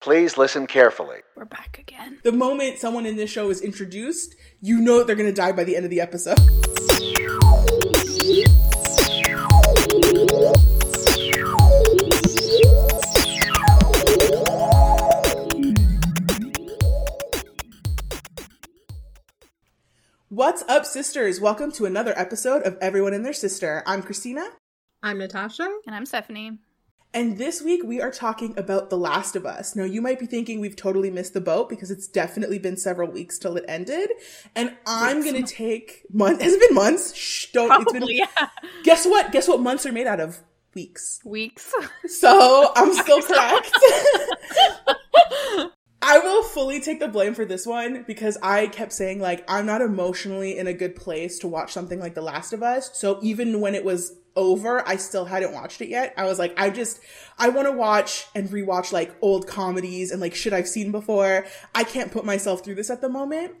[0.00, 1.18] Please listen carefully.
[1.36, 2.20] We're back again.
[2.22, 5.76] The moment someone in this show is introduced, you know they're gonna die by the
[5.76, 6.38] end of the episode.
[20.30, 21.42] What's up, sisters?
[21.42, 23.82] Welcome to another episode of Everyone and Their Sister.
[23.84, 24.48] I'm Cristina,
[25.02, 25.68] I'm Natasha.
[25.86, 26.58] And I'm Stephanie.
[27.12, 29.74] And this week we are talking about The Last of Us.
[29.74, 33.10] Now, you might be thinking we've totally missed the boat because it's definitely been several
[33.10, 34.10] weeks till it ended,
[34.54, 36.42] and I'm gonna take months.
[36.42, 37.14] Has it been months?
[37.14, 37.70] Shh, don't.
[37.70, 38.26] It's Probably, been.
[38.38, 38.48] yeah.
[38.84, 39.32] Guess what?
[39.32, 40.40] Guess what months are made out of?
[40.74, 41.20] Weeks.
[41.24, 41.72] Weeks.
[42.06, 43.72] So I'm still correct.
[46.02, 49.66] I will fully take the blame for this one because I kept saying like I'm
[49.66, 52.90] not emotionally in a good place to watch something like The Last of Us.
[52.96, 56.14] So even when it was over, I still hadn't watched it yet.
[56.16, 57.00] I was like, I just
[57.38, 61.46] I want to watch and rewatch like old comedies and like shit I've seen before.
[61.74, 63.54] I can't put myself through this at the moment.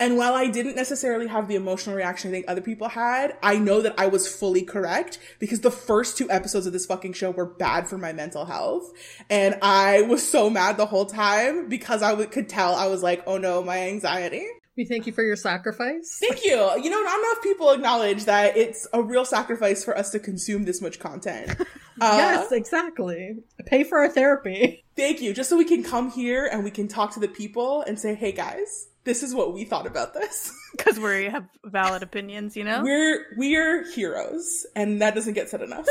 [0.00, 3.58] And while I didn't necessarily have the emotional reaction I think other people had, I
[3.58, 7.30] know that I was fully correct because the first two episodes of this fucking show
[7.30, 8.90] were bad for my mental health.
[9.28, 13.02] And I was so mad the whole time because I w- could tell I was
[13.02, 14.46] like, oh no, my anxiety.
[14.76, 16.18] We thank you for your sacrifice.
[16.20, 16.52] Thank you.
[16.52, 20.64] You know, not enough people acknowledge that it's a real sacrifice for us to consume
[20.64, 21.60] this much content.
[22.02, 23.34] Uh, yes, exactly.
[23.66, 24.82] Pay for our therapy.
[24.96, 25.34] Thank you.
[25.34, 28.14] Just so we can come here and we can talk to the people and say,
[28.14, 30.50] hey guys, this is what we thought about this.
[30.78, 32.82] Because we have valid opinions, you know?
[32.82, 35.86] We're we're heroes, and that doesn't get said enough.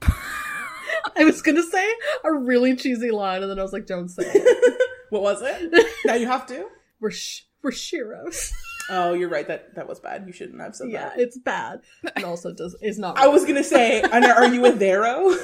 [0.02, 1.86] I was gonna say
[2.24, 5.86] a really cheesy line, and then I was like, "Don't say it." what was it?
[6.06, 6.66] Now you have to.
[7.00, 8.52] we're sh- we're sheroes.
[8.90, 9.46] Oh, you're right.
[9.46, 10.24] That that was bad.
[10.26, 11.18] You shouldn't have said yeah, that.
[11.18, 11.80] it's bad.
[12.16, 13.18] And also, does is not.
[13.18, 15.34] I was gonna say, are you a Thero?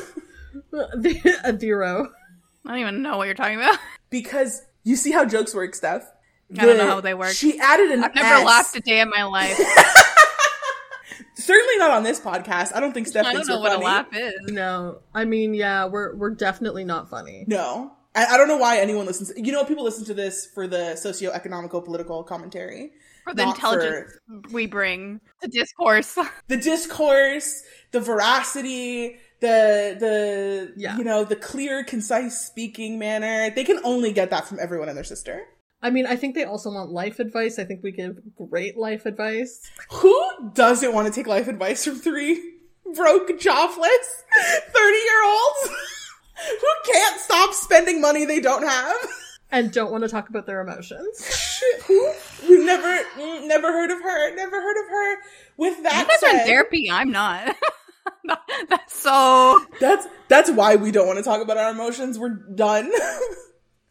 [1.44, 2.08] a zero.
[2.64, 3.78] I don't even know what you're talking about.
[4.10, 6.04] Because you see how jokes work, Steph.
[6.58, 7.32] I don't know how they work.
[7.32, 8.44] She added an I've never S.
[8.44, 9.58] laughed a day in my life.
[11.36, 12.74] Certainly not on this podcast.
[12.74, 13.82] I don't think Steph I don't know what funny.
[13.82, 14.34] a laugh is.
[14.44, 17.44] No, I mean, yeah, we're we're definitely not funny.
[17.46, 17.92] No.
[18.14, 19.32] I, I don't know why anyone listens.
[19.36, 22.92] You know, people listen to this for the socio-economical political commentary.
[23.24, 24.12] For the Not intelligence
[24.52, 26.18] we bring to discourse.
[26.48, 30.98] the discourse, the veracity, the the Yeah.
[30.98, 33.50] you know the clear, concise speaking manner.
[33.50, 35.42] They can only get that from everyone and their sister.
[35.82, 37.58] I mean, I think they also want life advice.
[37.58, 39.60] I think we give great life advice.
[39.90, 40.14] Who
[40.54, 42.40] doesn't want to take life advice from three
[42.94, 44.22] broke, jobless,
[44.72, 45.74] thirty year olds
[46.36, 48.96] who can't stop spending money they don't have?
[49.50, 51.62] And don't want to talk about their emotions.
[51.86, 52.12] Who?
[52.48, 53.02] We've never,
[53.46, 54.34] never heard of her.
[54.34, 55.16] Never heard of her.
[55.56, 56.90] With that You guys are in said, therapy.
[56.90, 57.54] I'm not.
[58.68, 59.64] That's so.
[59.80, 62.18] that's that's why we don't want to talk about our emotions.
[62.18, 62.90] We're done.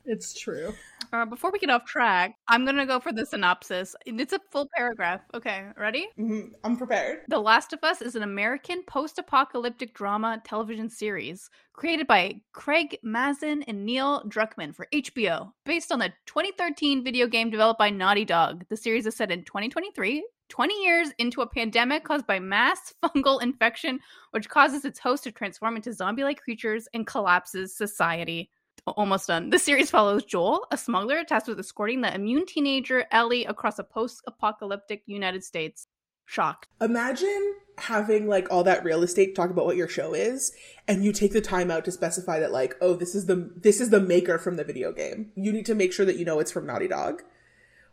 [0.06, 0.74] It's true.
[1.14, 3.96] Uh, before we get off track, I'm gonna go for the synopsis.
[4.08, 5.22] It's a full paragraph.
[5.36, 6.08] Okay, ready?
[6.18, 7.20] Mhm, I'm prepared.
[7.28, 12.98] The Last of Us is an American post apocalyptic drama television series created by Craig
[13.04, 18.26] Mazin and Neil Druckmann for HBO, based on the 2013 video game developed by Naughty
[18.26, 18.66] Dog.
[18.70, 23.40] The series is set in 2023, 20 years into a pandemic caused by mass fungal
[23.40, 24.00] infection,
[24.32, 28.50] which causes its host to transform into zombie like creatures and collapses society.
[28.86, 29.50] Almost done.
[29.50, 33.84] The series follows Joel, a smuggler tasked with escorting the immune teenager Ellie across a
[33.84, 35.88] post apocalyptic United States.
[36.26, 36.68] Shocked.
[36.82, 40.54] Imagine having like all that real estate talk about what your show is,
[40.88, 43.82] and you take the time out to specify that like, oh, this is the this
[43.82, 45.32] is the maker from the video game.
[45.36, 47.24] You need to make sure that you know it's from Naughty Dog.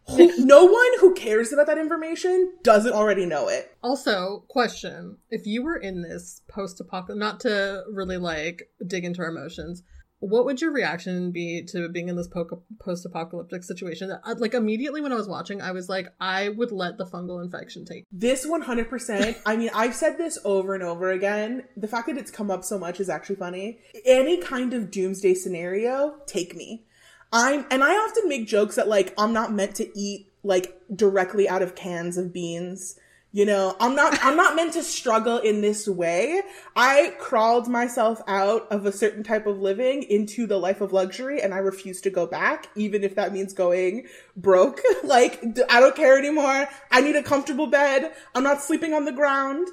[0.09, 3.77] Who, no one who cares about that information doesn't already know it.
[3.83, 9.29] Also, question: If you were in this post-apocalyptic, not to really like dig into our
[9.29, 9.83] emotions,
[10.21, 14.11] what would your reaction be to being in this po- post-apocalyptic situation?
[14.11, 17.43] Uh, Like immediately when I was watching, I was like, I would let the fungal
[17.43, 18.05] infection take.
[18.13, 21.65] This 100%, I mean, I've said this over and over again.
[21.77, 23.79] The fact that it's come up so much is actually funny.
[24.05, 26.85] Any kind of doomsday scenario, take me.
[27.33, 31.49] I'm, and I often make jokes that like, I'm not meant to eat like directly
[31.49, 32.99] out of cans of beans.
[33.33, 36.43] You know, I'm not, I'm not meant to struggle in this way.
[36.75, 41.41] I crawled myself out of a certain type of living into the life of luxury
[41.41, 44.81] and I refuse to go back, even if that means going broke.
[45.05, 45.41] like,
[45.71, 46.69] I don't care anymore.
[46.91, 48.13] I need a comfortable bed.
[48.35, 49.69] I'm not sleeping on the ground.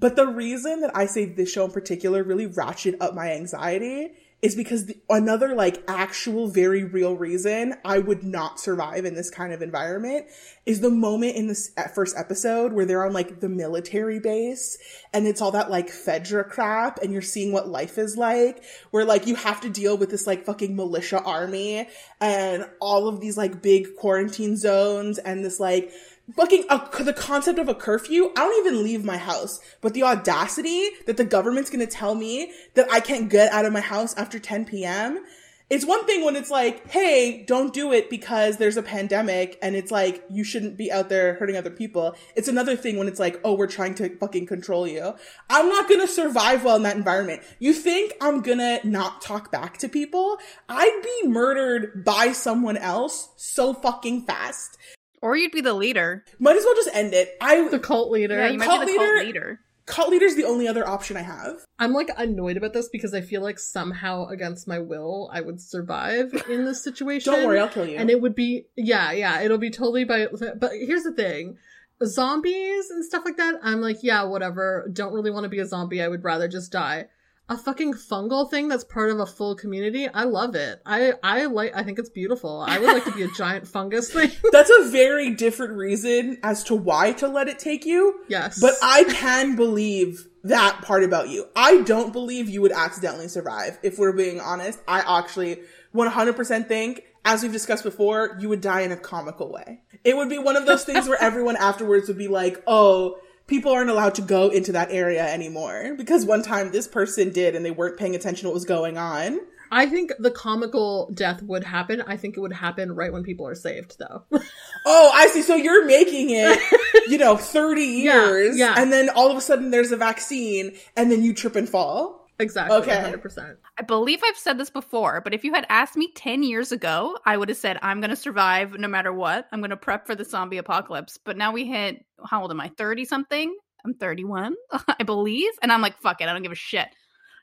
[0.00, 4.14] But the reason that I say this show in particular really ratchet up my anxiety
[4.42, 9.30] is because the, another like actual very real reason I would not survive in this
[9.30, 10.26] kind of environment
[10.66, 14.76] is the moment in this first episode where they're on like the military base
[15.12, 19.06] and it's all that like Fedra crap and you're seeing what life is like where
[19.06, 21.88] like you have to deal with this like fucking militia army
[22.20, 25.90] and all of these like big quarantine zones and this like
[26.34, 28.30] fucking a, the concept of a curfew.
[28.36, 32.14] I don't even leave my house, but the audacity that the government's going to tell
[32.14, 35.24] me that I can't get out of my house after 10 p.m.
[35.68, 39.74] It's one thing when it's like, hey, don't do it because there's a pandemic and
[39.74, 42.14] it's like, you shouldn't be out there hurting other people.
[42.36, 45.14] It's another thing when it's like, oh, we're trying to fucking control you.
[45.50, 47.42] I'm not gonna survive well in that environment.
[47.58, 50.38] You think I'm gonna not talk back to people?
[50.68, 54.78] I'd be murdered by someone else so fucking fast.
[55.26, 56.24] Or you'd be the leader.
[56.38, 57.36] Might as well just end it.
[57.40, 58.38] I the cult leader.
[58.38, 59.60] Yeah, you might Cult be the leader- cult leader.
[59.86, 61.64] cult leader's the only other option I have.
[61.80, 65.60] I'm like annoyed about this because I feel like somehow against my will I would
[65.60, 67.32] survive in this situation.
[67.32, 67.96] Don't worry, I'll kill you.
[67.96, 71.56] And it would be yeah, yeah, it'll be totally by but here's the thing.
[72.04, 74.88] Zombies and stuff like that, I'm like, yeah, whatever.
[74.92, 76.02] Don't really want to be a zombie.
[76.02, 77.06] I would rather just die.
[77.48, 80.08] A fucking fungal thing that's part of a full community.
[80.08, 80.82] I love it.
[80.84, 82.64] I I like I think it's beautiful.
[82.66, 84.32] I would like to be a giant fungus thing.
[84.52, 88.20] That's a very different reason as to why to let it take you.
[88.28, 88.60] yes.
[88.60, 91.46] But I can believe that part about you.
[91.54, 93.78] I don't believe you would accidentally survive.
[93.82, 95.60] If we're being honest, I actually
[95.94, 99.80] 100% think, as we've discussed before, you would die in a comical way.
[100.04, 103.72] It would be one of those things where everyone afterwards would be like, oh, people
[103.72, 107.64] aren't allowed to go into that area anymore because one time this person did and
[107.64, 109.38] they weren't paying attention to what was going on.
[109.70, 112.00] I think the comical death would happen.
[112.00, 114.24] I think it would happen right when people are saved though.
[114.88, 115.42] Oh, I see.
[115.42, 116.60] So you're making it,
[117.08, 118.56] you know, 30 Yeah, years.
[118.56, 118.74] yeah.
[118.78, 122.25] And then all of a sudden there's a vaccine and then you trip and fall.
[122.38, 122.76] Exactly.
[122.76, 123.12] Okay.
[123.14, 123.56] 100%.
[123.78, 127.18] I believe I've said this before, but if you had asked me 10 years ago,
[127.24, 129.46] I would have said, I'm going to survive no matter what.
[129.52, 131.18] I'm going to prep for the zombie apocalypse.
[131.22, 132.70] But now we hit, how old am I?
[132.76, 133.56] 30 something?
[133.84, 134.54] I'm 31,
[135.00, 135.52] I believe.
[135.62, 136.28] And I'm like, fuck it.
[136.28, 136.88] I don't give a shit.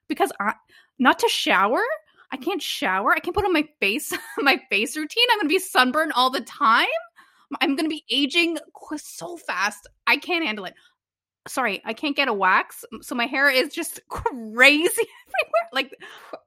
[0.07, 0.53] Because I,
[0.99, 1.81] not to shower,
[2.31, 3.13] I can't shower.
[3.13, 5.25] I can't put on my face, my face routine.
[5.31, 6.87] I'm going to be sunburned all the time.
[7.61, 8.57] I'm going to be aging
[8.97, 9.87] so fast.
[10.07, 10.73] I can't handle it.
[11.47, 12.85] Sorry, I can't get a wax.
[13.01, 15.69] So my hair is just crazy everywhere.
[15.71, 15.97] Like,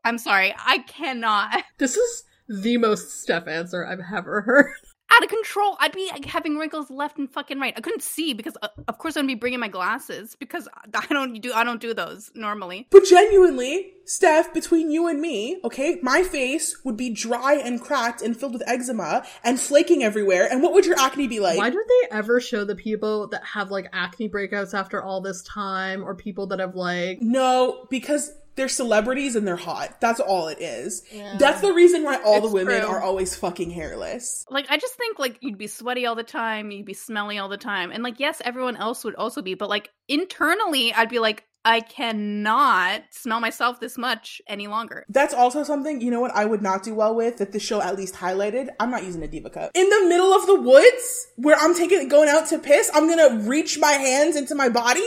[0.04, 1.62] I'm sorry, I cannot.
[1.78, 4.72] This is the most Steph answer I've ever heard.
[5.16, 5.76] Out of control.
[5.80, 7.72] I'd be like, having wrinkles left and fucking right.
[7.74, 11.40] I couldn't see because, uh, of course, I'd be bringing my glasses because I don't
[11.40, 12.86] do I don't do those normally.
[12.90, 18.20] But genuinely, Steph, between you and me, okay, my face would be dry and cracked
[18.20, 20.46] and filled with eczema and flaking everywhere.
[20.50, 21.58] And what would your acne be like?
[21.58, 25.42] Why don't they ever show the people that have like acne breakouts after all this
[25.42, 30.00] time or people that have like No, because they're celebrities and they're hot.
[30.00, 31.02] That's all it is.
[31.12, 31.36] Yeah.
[31.38, 32.90] That's the reason why all the women true.
[32.90, 34.44] are always fucking hairless.
[34.50, 37.48] Like, I just think like you'd be sweaty all the time, you'd be smelly all
[37.48, 41.18] the time, and like, yes, everyone else would also be, but like internally, I'd be
[41.18, 45.04] like, I cannot smell myself this much any longer.
[45.08, 47.82] That's also something, you know what, I would not do well with that the show
[47.82, 48.68] at least highlighted.
[48.78, 49.72] I'm not using a Diva Cup.
[49.74, 53.48] In the middle of the woods where I'm taking, going out to piss, I'm gonna
[53.48, 55.04] reach my hands into my body?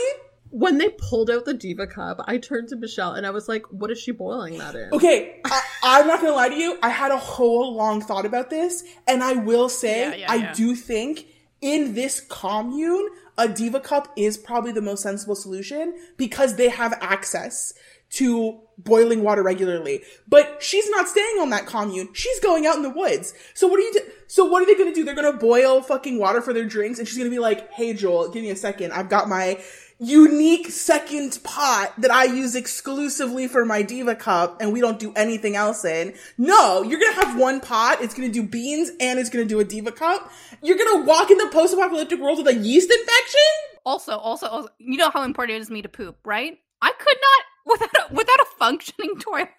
[0.50, 3.64] When they pulled out the diva cup, I turned to Michelle and I was like,
[3.70, 6.78] "What is she boiling that in?" Okay, I, I'm not gonna lie to you.
[6.82, 10.34] I had a whole long thought about this, and I will say, Yeah, yeah, I
[10.36, 10.52] yeah.
[10.54, 11.26] do think
[11.60, 13.08] in this commune,
[13.38, 17.72] a Diva Cup is probably the most sensible solution because they have access
[18.10, 20.02] to boiling water regularly.
[20.26, 22.08] But she's not staying on that commune.
[22.12, 23.34] She's going out in the woods.
[23.54, 24.00] So what are you do?
[24.26, 25.04] So what are they gonna do?
[25.04, 28.30] They're gonna boil fucking water for their drinks, and she's gonna be like, "Hey Joel,
[28.30, 28.92] give me a second.
[28.92, 29.62] I've got my."
[30.02, 35.12] Unique second pot that I use exclusively for my Diva cup and we don't do
[35.14, 36.14] anything else in.
[36.38, 39.64] No, you're gonna have one pot, it's gonna do beans and it's gonna do a
[39.64, 40.32] Diva cup.
[40.62, 43.80] You're gonna walk in the post-apocalyptic world with a yeast infection?
[43.84, 46.58] Also, also, also, you know how important it is me to poop, right?
[46.80, 49.50] I could not without a, without a functioning toilet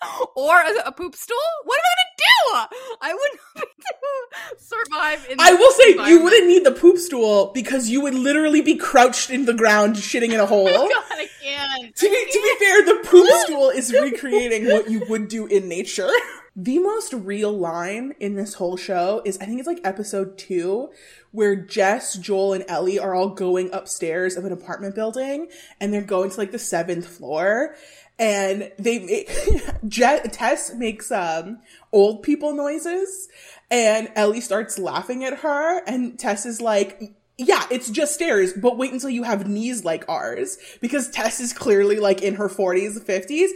[0.36, 1.36] or a, a poop stool.
[1.64, 2.76] What am I gonna do?
[3.02, 5.26] I would not be able to survive.
[5.30, 8.76] In I will say you wouldn't need the poop stool because you would literally be
[8.76, 10.66] crouched in the ground shitting in a oh hole.
[10.66, 11.96] God, I can't.
[11.96, 15.68] to be, to be fair, the poop stool is recreating what you would do in
[15.68, 16.10] nature.
[16.58, 20.88] The most real line in this whole show is, I think it's like episode two,
[21.30, 25.48] where Jess, Joel, and Ellie are all going upstairs of an apartment building,
[25.82, 27.76] and they're going to like the seventh floor,
[28.18, 29.30] and they make,
[29.88, 31.60] Je- Tess makes, um,
[31.92, 33.28] old people noises,
[33.70, 38.78] and Ellie starts laughing at her, and Tess is like, yeah, it's just stairs, but
[38.78, 40.56] wait until you have knees like ours.
[40.80, 43.50] Because Tess is clearly like in her 40s, 50s.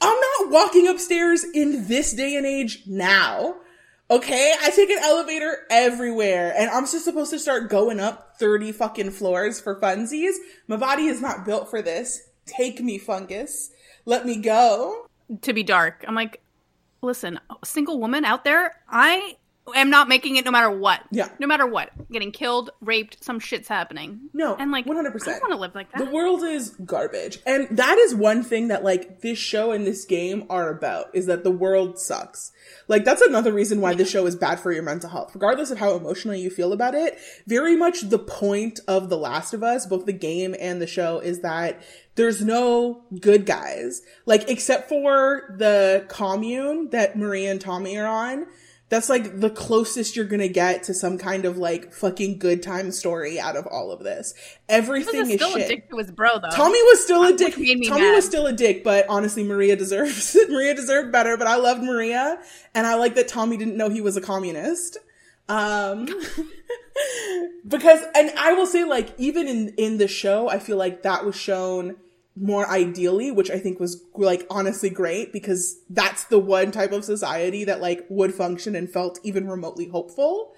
[0.00, 3.56] I'm not walking upstairs in this day and age now.
[4.10, 8.72] Okay, I take an elevator everywhere and I'm just supposed to start going up 30
[8.72, 10.34] fucking floors for funsies.
[10.68, 12.20] My body is not built for this.
[12.46, 13.70] Take me, fungus.
[14.04, 15.06] Let me go.
[15.40, 16.04] To be dark.
[16.06, 16.42] I'm like,
[17.02, 19.36] listen, single woman out there, I
[19.74, 21.00] am not making it no matter what.
[21.10, 21.28] Yeah.
[21.38, 21.90] No matter what.
[22.12, 24.28] Getting killed, raped, some shit's happening.
[24.32, 24.88] No, And like 100%.
[24.88, 26.04] I don't want to live like that.
[26.04, 27.38] The world is garbage.
[27.46, 31.26] And that is one thing that like this show and this game are about is
[31.26, 32.52] that the world sucks.
[32.88, 35.30] Like that's another reason why this show is bad for your mental health.
[35.34, 39.54] Regardless of how emotionally you feel about it, very much the point of The Last
[39.54, 41.82] of Us, both the game and the show is that
[42.16, 44.02] there's no good guys.
[44.26, 48.46] Like except for the commune that Maria and Tommy are on,
[48.94, 52.92] that's like the closest you're gonna get to some kind of like fucking good time
[52.92, 54.34] story out of all of this.
[54.68, 55.68] Everything was is still a shit.
[55.68, 56.50] dick to his bro though.
[56.54, 57.54] Tommy was still a dick.
[57.54, 58.14] Tommy mad.
[58.14, 61.36] was still a dick, but honestly, Maria deserves Maria deserved better.
[61.36, 62.38] But I loved Maria,
[62.72, 64.96] and I like that Tommy didn't know he was a communist.
[65.48, 66.06] Um,
[67.66, 71.26] because, and I will say, like, even in in the show, I feel like that
[71.26, 71.96] was shown
[72.36, 77.04] more ideally, which I think was like honestly great because that's the one type of
[77.04, 80.54] society that like would function and felt even remotely hopeful.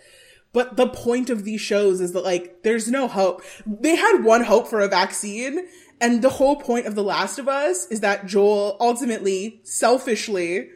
[0.53, 3.43] But the point of these shows is that like there's no hope.
[3.67, 5.67] They had one hope for a vaccine,
[6.01, 10.71] and the whole point of The Last of Us is that Joel ultimately, selfishly,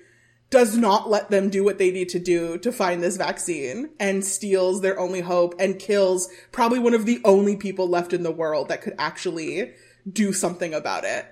[0.51, 4.25] does not let them do what they need to do to find this vaccine and
[4.25, 8.33] steals their only hope and kills probably one of the only people left in the
[8.33, 9.73] world that could actually
[10.11, 11.27] do something about it.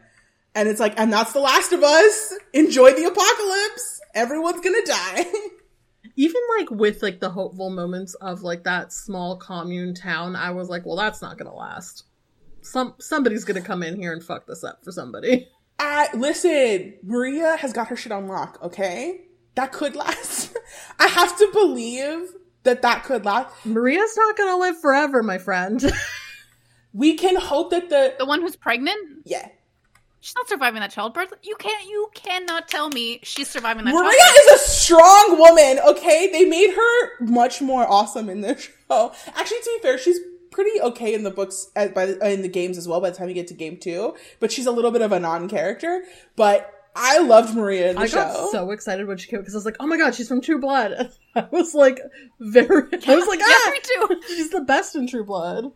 [0.54, 2.34] And it's like, and that's The Last of Us.
[2.52, 4.00] Enjoy the apocalypse.
[4.14, 5.24] Everyone's gonna die.
[6.16, 10.68] Even like with like the hopeful moments of like that small commune town, I was
[10.68, 12.04] like, well, that's not gonna last.
[12.62, 15.48] Some somebody's gonna come in here and fuck this up for somebody.
[15.78, 19.20] I listen, Maria has got her shit on lock, okay?
[19.54, 20.56] That could last.
[20.98, 22.32] I have to believe
[22.64, 23.54] that that could last.
[23.64, 25.80] Maria's not gonna live forever, my friend.
[26.92, 29.48] We can hope that the the one who's pregnant, yeah.
[30.20, 31.32] she's not surviving that childbirth.
[31.42, 31.88] You can't.
[31.88, 33.92] You cannot tell me she's surviving that.
[33.92, 34.12] Childbirth.
[34.12, 34.54] Maria childbirth.
[34.54, 36.30] is a strong woman, okay?
[36.32, 38.56] They made her much more awesome in the
[38.90, 39.12] show.
[39.36, 40.18] Actually, to be fair, she's
[40.50, 43.00] pretty okay in the books uh, by the, uh, in the games as well.
[43.00, 45.20] By the time you get to game two, but she's a little bit of a
[45.20, 46.02] non-character.
[46.36, 48.16] But I loved Maria in the I show.
[48.16, 50.40] got so excited when she came because I was like, oh my god, she's from
[50.40, 51.12] True Blood.
[51.36, 52.00] I was like,
[52.40, 52.88] very.
[53.06, 54.20] I was like, Yeah, ah, me too.
[54.26, 55.66] she's the best in True Blood.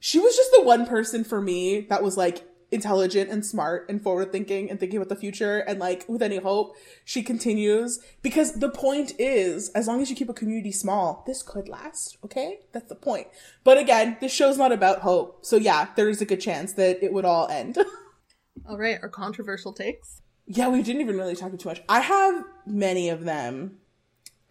[0.00, 4.00] She was just the one person for me that was like intelligent and smart and
[4.00, 8.00] forward thinking and thinking about the future and like with any hope she continues.
[8.22, 12.16] Because the point is as long as you keep a community small this could last
[12.24, 12.60] okay?
[12.72, 13.26] That's the point.
[13.64, 15.44] But again this show's not about hope.
[15.44, 17.78] So yeah there is a good chance that it would all end.
[18.68, 20.20] All right, our controversial takes.
[20.46, 21.82] yeah we didn't even really talk too much.
[21.88, 23.78] I have many of them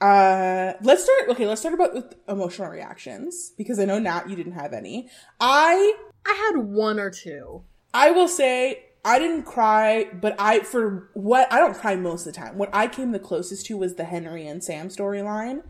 [0.01, 4.36] uh let's start okay let's start about with emotional reactions because i know nat you
[4.36, 5.10] didn't have any
[5.41, 5.94] i
[6.25, 7.63] I had one or two.
[7.94, 12.34] I will say I didn't cry, but I for what I don't cry most of
[12.34, 12.58] the time.
[12.58, 15.63] What I came the closest to was the Henry and Sam storyline.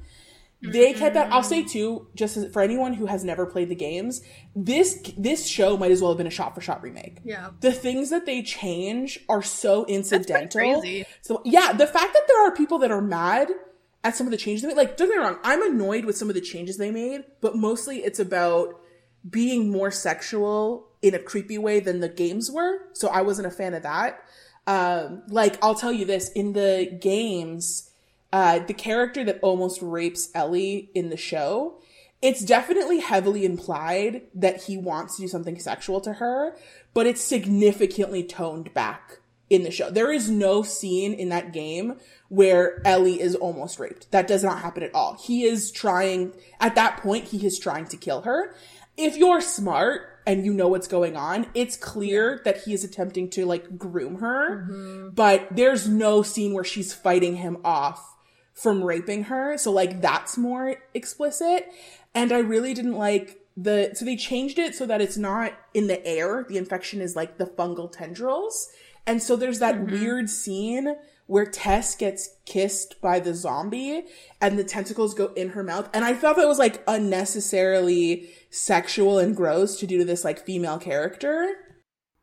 [0.62, 1.32] They kept that.
[1.32, 4.22] I'll say too, just as, for anyone who has never played the games,
[4.54, 7.20] this this show might as well have been a shot for shot remake.
[7.24, 7.52] Yeah.
[7.62, 10.60] The things that they change are so incidental.
[10.60, 11.06] crazy.
[11.22, 13.48] So yeah, the fact that there are people that are mad
[14.04, 16.18] at some of the changes they made, like don't get me wrong, I'm annoyed with
[16.18, 18.80] some of the changes they made, but mostly it's about
[19.30, 22.80] being more sexual in a creepy way than the games were.
[22.94, 24.24] So I wasn't a fan of that.
[24.68, 27.90] Um, like I'll tell you this, in the games,
[28.32, 31.80] uh, the character that almost rapes Ellie in the show,
[32.22, 36.56] it's definitely heavily implied that he wants to do something sexual to her,
[36.94, 39.90] but it's significantly toned back in the show.
[39.90, 41.96] There is no scene in that game
[42.30, 44.12] where Ellie is almost raped.
[44.12, 45.16] That does not happen at all.
[45.16, 48.56] He is trying, at that point, he is trying to kill her.
[48.96, 53.30] If you're smart and you know what's going on, it's clear that he is attempting
[53.32, 55.10] to like groom her, mm-hmm.
[55.10, 58.16] but there's no scene where she's fighting him off
[58.54, 59.58] from raping her.
[59.58, 61.72] So like that's more explicit.
[62.14, 65.88] And I really didn't like the, so they changed it so that it's not in
[65.88, 66.46] the air.
[66.48, 68.70] The infection is like the fungal tendrils.
[69.10, 69.92] And so there's that mm-hmm.
[69.92, 74.06] weird scene where Tess gets kissed by the zombie
[74.40, 75.90] and the tentacles go in her mouth.
[75.96, 80.46] And I thought that was like unnecessarily sexual and gross to do to this like
[80.46, 81.56] female character.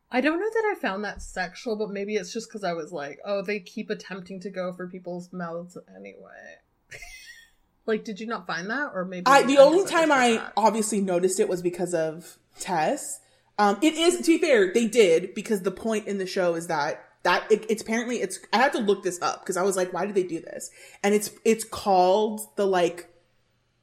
[0.09, 2.93] I don't know that I found that sexual, but maybe it's just because I was
[2.93, 6.55] like, oh, they keep attempting to go for people's mouths anyway.
[7.85, 10.53] like, did you not find that, or maybe I, the only time I that?
[10.55, 13.19] obviously noticed it was because of Tess.
[13.59, 16.67] Um, it is, to be fair, they did because the point in the show is
[16.67, 19.75] that that it, it's apparently it's I had to look this up because I was
[19.75, 20.69] like, why did they do this?
[21.03, 23.09] And it's it's called the like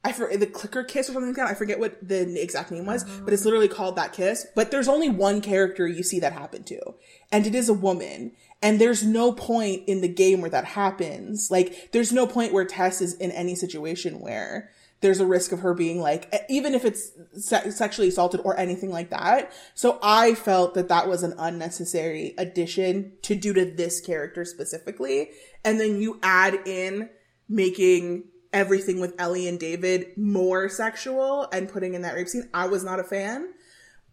[0.05, 1.47] I forget the clicker kiss or something like that.
[1.47, 4.45] I forget what the exact name was, but it's literally called that kiss.
[4.55, 6.93] But there's only one character you see that happen to,
[7.31, 8.33] and it is a woman.
[8.61, 11.51] And there's no point in the game where that happens.
[11.51, 14.71] Like, there's no point where Tess is in any situation where
[15.05, 18.89] there's a risk of her being like, even if it's se- sexually assaulted or anything
[18.89, 19.53] like that.
[19.75, 25.29] So I felt that that was an unnecessary addition to do to this character specifically.
[25.63, 27.09] And then you add in
[27.47, 32.49] making everything with Ellie and David more sexual and putting in that rape scene.
[32.51, 33.53] I was not a fan.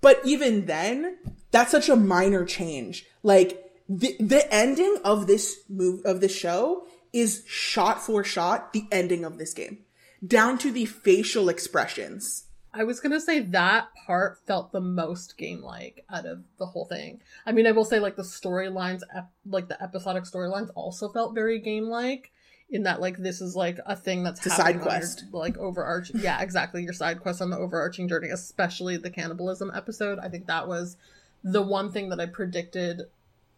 [0.03, 1.17] But even then,
[1.53, 3.07] that's such a minor change.
[3.23, 8.85] Like the the ending of this move of this show is shot for shot the
[8.91, 9.82] ending of this game,
[10.27, 12.45] down to the facial expressions.
[12.75, 17.21] I was gonna say that part felt the most game-like out of the whole thing.
[17.45, 21.35] I mean, I will say like the storylines, ep- like the episodic storylines, also felt
[21.35, 22.31] very game-like
[22.71, 25.01] in that like this is like a thing that's It's a happening side on your,
[25.01, 25.25] quest.
[25.33, 26.21] like overarching.
[26.21, 26.83] yeah, exactly.
[26.83, 30.19] Your side quest on the overarching journey, especially the cannibalism episode.
[30.19, 30.97] I think that was
[31.45, 33.03] the one thing that I predicted.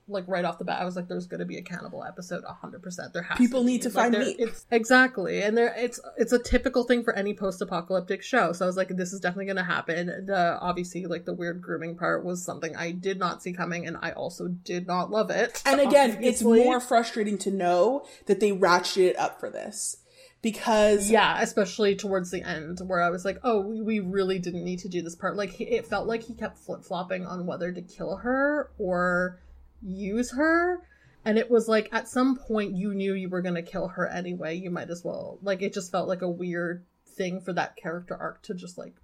[0.06, 2.44] Like right off the bat, I was like, "There's going to be a cannibal episode,
[2.44, 3.14] hundred percent.
[3.14, 3.72] There has People to be.
[3.72, 4.36] need to Like, find meat.
[4.38, 8.52] It's exactly, and there it's it's a typical thing for any post-apocalyptic show.
[8.52, 11.32] So I was like, "This is definitely going to happen." The uh, obviously like the
[11.32, 15.10] weird grooming part was something I did not see coming, and I also did not
[15.10, 15.62] love it.
[15.64, 19.96] And again, it's more frustrating to know that they ratcheted it up for this
[20.42, 24.64] because Yeah, especially towards the end where I was like, oh, we- we really didn't
[24.64, 25.36] need to do this part.
[25.36, 29.40] Like, he- it felt like he kept flip flopping on whether to kill her or
[29.84, 30.80] use her.
[31.24, 34.06] And it was like, at some point, you knew you were going to kill her
[34.06, 34.56] anyway.
[34.56, 35.38] You might as well.
[35.42, 36.84] Like, it just felt like a weird
[37.16, 38.94] thing for that character arc to just, like,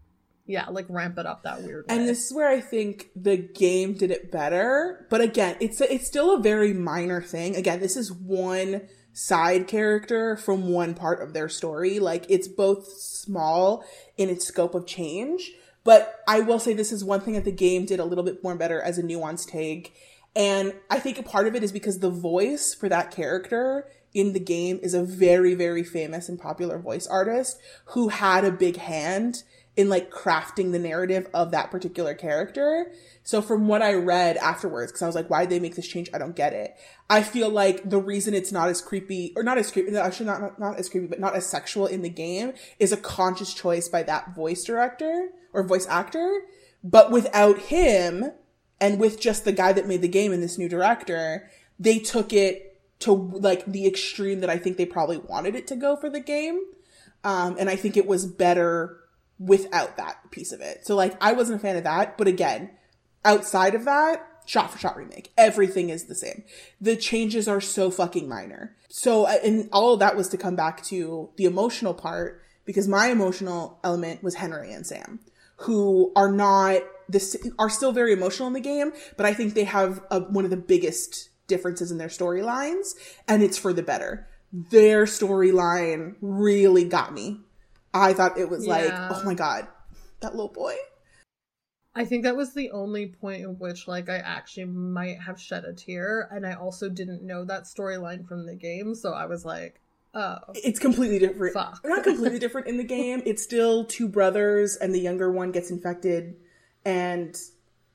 [0.51, 1.97] yeah, like ramp it up that weird way.
[1.97, 5.07] And this is where I think the game did it better.
[5.09, 7.55] But again, it's it's still a very minor thing.
[7.55, 8.83] Again, this is one
[9.13, 12.01] side character from one part of their story.
[12.01, 13.85] Like it's both small
[14.17, 15.53] in its scope of change.
[15.85, 18.43] But I will say this is one thing that the game did a little bit
[18.43, 19.95] more better as a nuanced take.
[20.37, 24.33] And I think a part of it is because the voice for that character in
[24.33, 28.77] the game is a very, very famous and popular voice artist who had a big
[28.77, 29.43] hand
[29.77, 32.93] in like crafting the narrative of that particular character.
[33.23, 35.87] So from what I read afterwards, because I was like, why did they make this
[35.87, 36.11] change?
[36.13, 36.75] I don't get it.
[37.09, 40.41] I feel like the reason it's not as creepy, or not as creepy, actually not,
[40.41, 43.89] not, not as creepy, but not as sexual in the game is a conscious choice
[43.89, 46.41] by that voice director or voice actor.
[46.83, 48.33] But without him,
[48.81, 52.33] and with just the guy that made the game and this new director, they took
[52.33, 56.11] it to like the extreme that I think they probably wanted it to go for
[56.11, 56.61] the game.
[57.25, 58.99] Um, and I think it was better
[59.39, 60.87] without that piece of it.
[60.87, 62.71] So like I wasn't a fan of that, but again,
[63.25, 66.45] outside of that, shot for shot remake, everything is the same.
[66.81, 68.77] The changes are so fucking minor.
[68.89, 72.87] So uh, and all of that was to come back to the emotional part because
[72.87, 75.21] my emotional element was Henry and Sam,
[75.57, 79.65] who are not this are still very emotional in the game, but I think they
[79.65, 82.95] have a, one of the biggest differences in their storylines,
[83.29, 84.29] and it's for the better.
[84.53, 87.41] Their storyline really got me.
[87.93, 89.67] I thought it was like, oh my god,
[90.21, 90.75] that little boy.
[91.95, 95.65] I think that was the only point in which like I actually might have shed
[95.65, 99.45] a tear and I also didn't know that storyline from the game so I was
[99.45, 99.81] like
[100.15, 101.55] oh It's completely different.
[101.55, 101.81] Fuck.
[101.85, 103.23] Not completely different in the game.
[103.27, 106.37] It's still two brothers, and the younger one gets infected,
[106.85, 107.37] and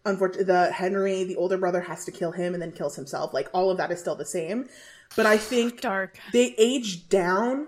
[0.06, 3.34] unfortunately, the Henry, the older brother, has to kill him and then kills himself.
[3.34, 4.68] Like all of that is still the same,
[5.16, 6.20] but I think Dark.
[6.32, 7.68] they aged down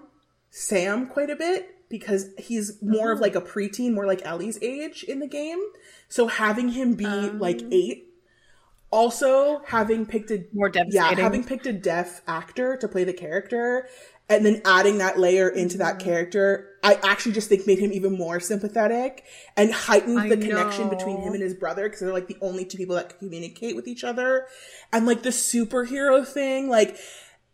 [0.50, 3.24] Sam quite a bit because he's more of mm-hmm.
[3.24, 5.60] like a preteen, more like Ellie's age in the game.
[6.10, 7.40] So having him be um.
[7.40, 8.08] like eight,
[8.92, 11.24] also having picked a More yeah, devastating.
[11.24, 13.88] having picked a deaf actor to play the character
[14.30, 16.10] and then adding that layer into that mm-hmm.
[16.10, 19.24] character, I actually just think made him even more sympathetic
[19.56, 22.66] and heightened I the connection between him and his brother because they're like the only
[22.66, 24.48] two people that can communicate with each other.
[24.92, 26.98] And like the superhero thing, like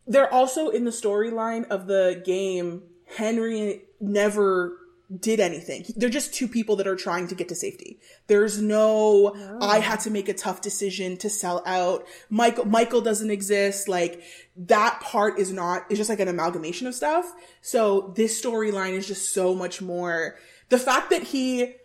[0.07, 4.77] they're also in the storyline of the game, Henry never
[5.19, 5.86] did anything.
[5.95, 7.99] They're just two people that are trying to get to safety.
[8.28, 9.58] There's no, oh.
[9.62, 12.06] I had to make a tough decision to sell out.
[12.30, 13.88] Michael, Michael doesn't exist.
[13.88, 14.23] Like
[14.56, 17.32] that part is not, it's just like an amalgamation of stuff.
[17.62, 20.38] So this storyline is just so much more,
[20.69, 21.76] the fact that he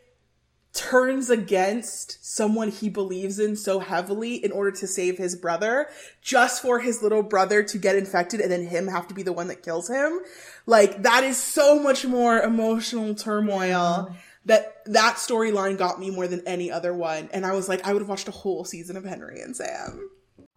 [0.79, 5.89] turns against someone he believes in so heavily in order to save his brother
[6.23, 9.33] just for his little brother to get infected and then him have to be the
[9.33, 10.21] one that kills him.
[10.67, 14.15] Like that is so much more emotional turmoil
[14.45, 17.29] that that storyline got me more than any other one.
[17.33, 20.09] And i was like i would have watched a whole season of henry and sam.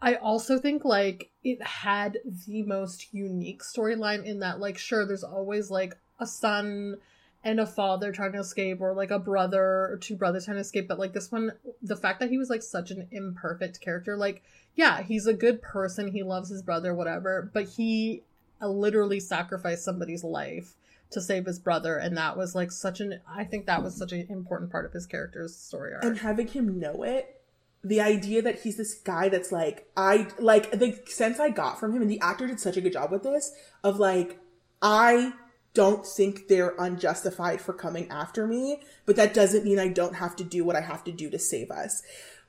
[0.04, 5.24] I also think like it had the most unique storyline in that like sure there's
[5.24, 6.98] always like a son
[7.43, 10.62] and a father trying to escape or like a brother or two brothers trying to
[10.62, 11.51] escape but like this one
[11.82, 14.43] the fact that he was like such an imperfect character like
[14.75, 18.23] yeah he's a good person he loves his brother whatever but he
[18.62, 20.75] uh, literally sacrificed somebody's life
[21.10, 24.12] to save his brother and that was like such an i think that was such
[24.12, 26.04] an important part of his character's story arc.
[26.04, 27.41] And having him know it
[27.84, 31.93] the idea that he's this guy that's like i like the sense i got from
[31.93, 33.51] him and the actor did such a good job with this
[33.84, 34.39] of like
[34.82, 35.34] i
[35.74, 40.36] don't think they're unjustified for coming after me, but that doesn't mean I don't have
[40.38, 42.04] to do what I have to do to save us.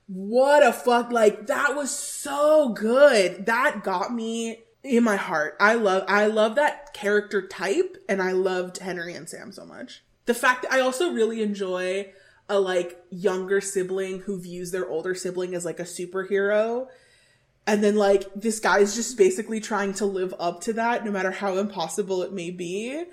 [0.06, 3.46] What a fuck, like, that was so good.
[3.46, 5.56] That got me in my heart.
[5.60, 10.02] I love, I love that character type, and I loved Henry and Sam so much.
[10.26, 12.12] The fact that I also really enjoy
[12.48, 16.88] a like younger sibling who views their older sibling as like a superhero
[17.66, 21.10] and then like this guy is just basically trying to live up to that no
[21.10, 23.04] matter how impossible it may be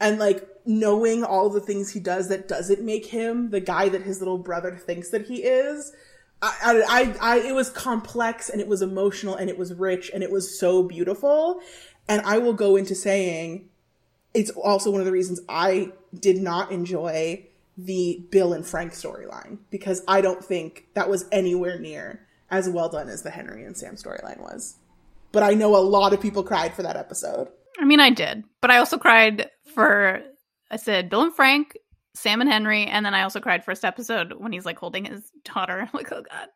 [0.00, 4.02] and like knowing all the things he does that doesn't make him the guy that
[4.02, 5.92] his little brother thinks that he is
[6.42, 10.22] I, I, I, it was complex and it was emotional and it was rich and
[10.22, 11.60] it was so beautiful.
[12.08, 13.68] And I will go into saying
[14.34, 17.46] it's also one of the reasons I did not enjoy
[17.78, 22.88] the Bill and Frank storyline because I don't think that was anywhere near as well
[22.88, 24.76] done as the Henry and Sam storyline was.
[25.32, 27.48] But I know a lot of people cried for that episode.
[27.78, 30.22] I mean, I did, but I also cried for
[30.70, 31.76] I said Bill and Frank,
[32.14, 35.30] Sam and Henry, and then I also cried first episode when he's like holding his
[35.44, 35.80] daughter.
[35.80, 36.48] I'm like, oh god,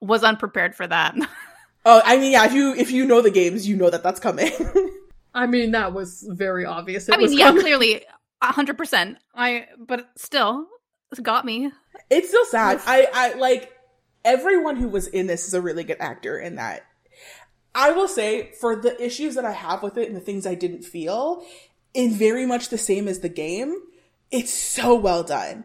[0.00, 1.14] was unprepared for that.
[1.84, 2.46] oh, I mean, yeah.
[2.46, 4.52] If you if you know the games, you know that that's coming.
[5.34, 7.08] I mean, that was very obvious.
[7.08, 7.62] It I mean, yeah, coming.
[7.62, 8.04] clearly,
[8.42, 9.18] hundred percent.
[9.34, 10.66] I, but still,
[11.10, 11.70] it got me.
[12.10, 12.80] It's still sad.
[12.86, 13.72] I, I like
[14.24, 16.84] everyone who was in this is a really good actor in that.
[17.74, 20.54] I will say for the issues that I have with it and the things I
[20.54, 21.44] didn't feel,
[21.94, 23.74] in very much the same as the game,
[24.30, 25.64] it's so well done.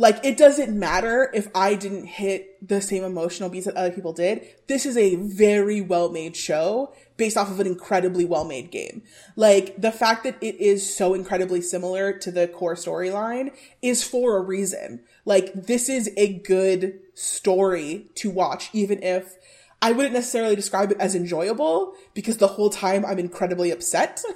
[0.00, 4.14] Like it doesn't matter if I didn't hit the same emotional beats that other people
[4.14, 4.46] did.
[4.66, 9.02] This is a very well made show based off of an incredibly well made game.
[9.36, 14.38] Like the fact that it is so incredibly similar to the core storyline is for
[14.38, 15.00] a reason.
[15.24, 19.36] Like this is a good story to watch, even if
[19.82, 24.22] I wouldn't necessarily describe it as enjoyable because the whole time I'm incredibly upset.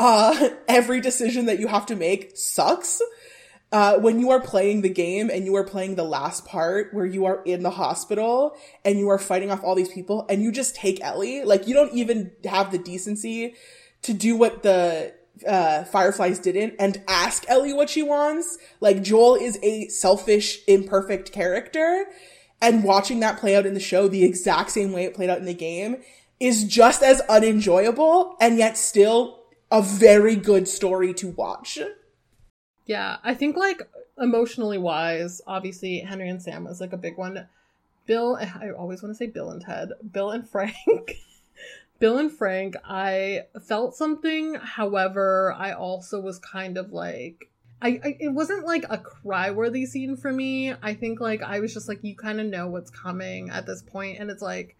[0.00, 3.02] Uh, every decision that you have to make sucks.
[3.72, 7.04] Uh, when you are playing the game and you are playing the last part where
[7.04, 10.52] you are in the hospital and you are fighting off all these people and you
[10.52, 13.54] just take Ellie, like you don't even have the decency
[14.02, 15.12] to do what the
[15.46, 18.58] uh, Fireflies didn't and ask Ellie what she wants.
[18.80, 22.06] Like Joel is a selfish, imperfect character
[22.60, 25.38] and watching that play out in the show the exact same way it played out
[25.38, 25.96] in the game
[26.40, 31.78] is just as unenjoyable and yet still a very good story to watch.
[32.86, 33.82] Yeah, I think like
[34.18, 37.48] emotionally wise, obviously Henry and Sam was like a big one.
[38.06, 41.18] Bill, I always want to say Bill and Ted, Bill and Frank.
[41.98, 44.54] Bill and Frank, I felt something.
[44.54, 47.50] However, I also was kind of like,
[47.82, 50.74] I, I, it wasn't like a cry worthy scene for me.
[50.82, 53.82] I think like I was just like you kind of know what's coming at this
[53.82, 54.76] point and it's like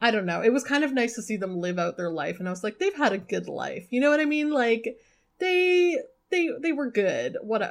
[0.00, 0.42] I don't know.
[0.42, 2.64] It was kind of nice to see them live out their life and I was
[2.64, 3.86] like they've had a good life.
[3.90, 4.50] You know what I mean?
[4.50, 4.98] Like
[5.38, 5.98] they
[6.30, 7.36] they they were good.
[7.42, 7.62] What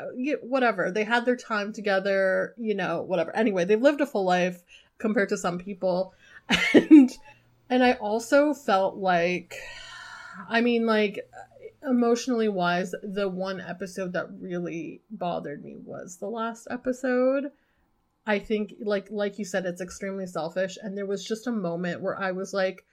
[0.41, 0.91] whatever.
[0.91, 3.35] They had their time together, you know, whatever.
[3.35, 4.63] Anyway, they've lived a full life
[4.97, 6.13] compared to some people.
[6.73, 7.11] And
[7.71, 9.55] and I also felt like
[10.47, 11.19] I mean like
[11.81, 17.45] emotionally wise, the one episode that really bothered me was the last episode.
[18.27, 22.01] I think like like you said it's extremely selfish and there was just a moment
[22.01, 22.85] where I was like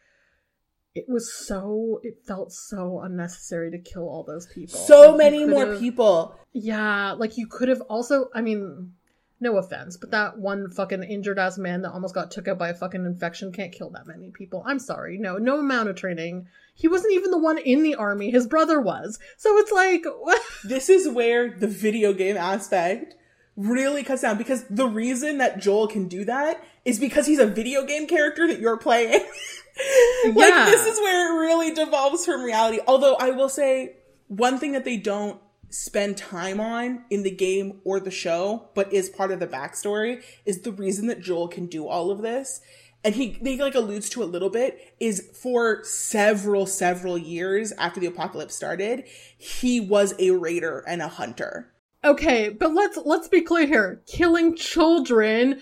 [0.94, 4.78] it was so it felt so unnecessary to kill all those people.
[4.78, 6.34] So like, many more people.
[6.52, 8.94] Yeah, like you could have also I mean
[9.40, 12.70] no offense, but that one fucking injured ass man that almost got took out by
[12.70, 14.64] a fucking infection can't kill that many people.
[14.66, 15.16] I'm sorry.
[15.18, 16.48] No, no amount of training.
[16.74, 18.30] He wasn't even the one in the army.
[18.30, 19.18] His brother was.
[19.36, 20.42] So it's like what?
[20.64, 23.14] This is where the video game aspect
[23.56, 27.46] really cuts down because the reason that Joel can do that is because he's a
[27.46, 29.12] video game character that you're playing.
[30.24, 30.64] like yeah.
[30.66, 32.80] this is where it really devolves from reality.
[32.86, 33.96] Although I will say
[34.26, 38.92] one thing that they don't spend time on in the game or the show, but
[38.92, 42.60] is part of the backstory, is the reason that Joel can do all of this.
[43.04, 48.00] And he, he like alludes to a little bit is for several, several years after
[48.00, 49.04] the apocalypse started,
[49.36, 51.72] he was a raider and a hunter.
[52.04, 54.02] Okay, but let's let's be clear here.
[54.06, 55.60] Killing children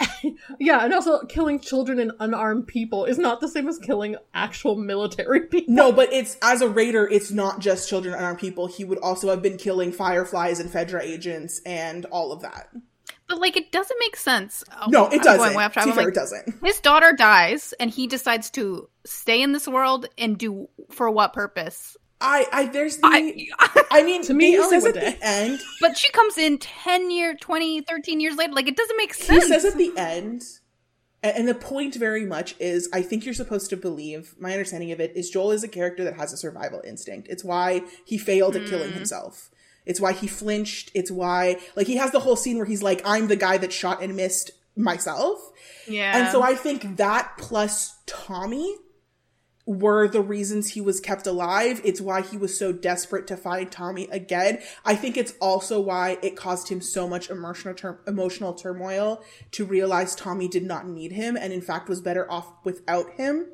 [0.60, 4.76] yeah, and also killing children and unarmed people is not the same as killing actual
[4.76, 5.74] military people.
[5.74, 8.66] No, but it's as a raider, it's not just children and unarmed people.
[8.66, 12.68] He would also have been killing fireflies and Fedra agents and all of that.
[13.28, 14.64] But like, it doesn't make sense.
[14.80, 15.54] Oh, no, I'm it doesn't.
[15.54, 15.84] way off To track.
[15.86, 16.54] be I'm fair, like, it doesn't.
[16.64, 21.34] His daughter dies, and he decides to stay in this world and do for what
[21.34, 21.96] purpose?
[22.20, 25.10] I, I, there's the, I, I, mean, To me, he Ellie says at die.
[25.10, 28.52] the end, but she comes in 10 year, 20, 13 years later.
[28.52, 29.44] Like, it doesn't make sense.
[29.44, 30.42] he says at the end,
[31.22, 35.00] and the point very much is, I think you're supposed to believe, my understanding of
[35.00, 37.28] it is Joel is a character that has a survival instinct.
[37.28, 38.96] It's why he failed at killing hmm.
[38.96, 39.50] himself.
[39.86, 40.90] It's why he flinched.
[40.94, 43.72] It's why, like, he has the whole scene where he's like, I'm the guy that
[43.72, 45.38] shot and missed myself.
[45.86, 46.16] yeah.
[46.16, 48.76] And so I think that plus Tommy
[49.68, 51.82] were the reasons he was kept alive.
[51.84, 54.60] It's why he was so desperate to find Tommy again.
[54.82, 59.66] I think it's also why it caused him so much emotional tur- emotional turmoil to
[59.66, 63.46] realize Tommy did not need him and in fact was better off without him.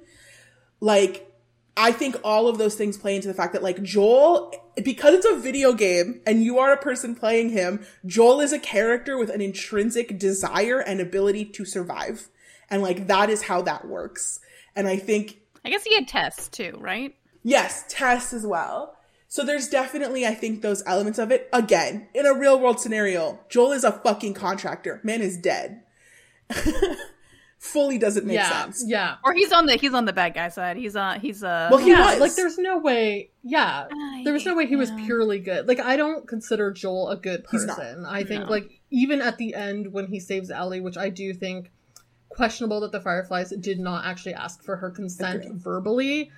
[0.79, 1.33] Like
[1.77, 5.27] I think all of those things play into the fact that like Joel because it's
[5.27, 9.31] a video game and you are a person playing him, Joel is a character with
[9.31, 12.29] an intrinsic desire and ability to survive.
[12.71, 14.39] And like that is how that works.
[14.77, 17.15] And I think I guess he had Tess too, right?
[17.43, 18.97] Yes, Tess as well.
[19.29, 21.49] So there's definitely, I think, those elements of it.
[21.53, 25.01] Again, in a real world scenario, Joel is a fucking contractor.
[25.03, 25.83] Man is dead.
[27.59, 28.85] Fully doesn't make yeah, sense.
[28.87, 29.17] yeah.
[29.25, 30.77] Or he's on the he's on the bad guy side.
[30.77, 32.21] He's uh he's uh Well, he yeah, was.
[32.21, 33.31] like there's no way.
[33.43, 35.67] Yeah, Uh, there was no way he was purely good.
[35.67, 37.79] Like I don't consider Joel a good He's not.
[37.79, 38.05] person.
[38.05, 38.51] I think No.
[38.51, 41.71] like even at the end when he saves Ellie, which I do think
[42.35, 45.59] questionable that the Fireflies did not actually ask for her consent Agree.
[45.59, 46.31] verbally.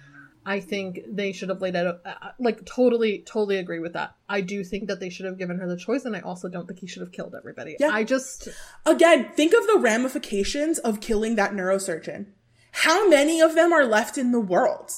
[0.44, 4.14] I think they should have laid out uh, like totally totally agree with that.
[4.28, 6.68] I do think that they should have given her the choice and I also don't
[6.68, 7.76] think he should have killed everybody.
[7.80, 7.90] Yeah.
[7.90, 8.48] I just
[8.84, 12.26] Again, think of the ramifications of killing that neurosurgeon.
[12.70, 14.92] How many of them are left in the world?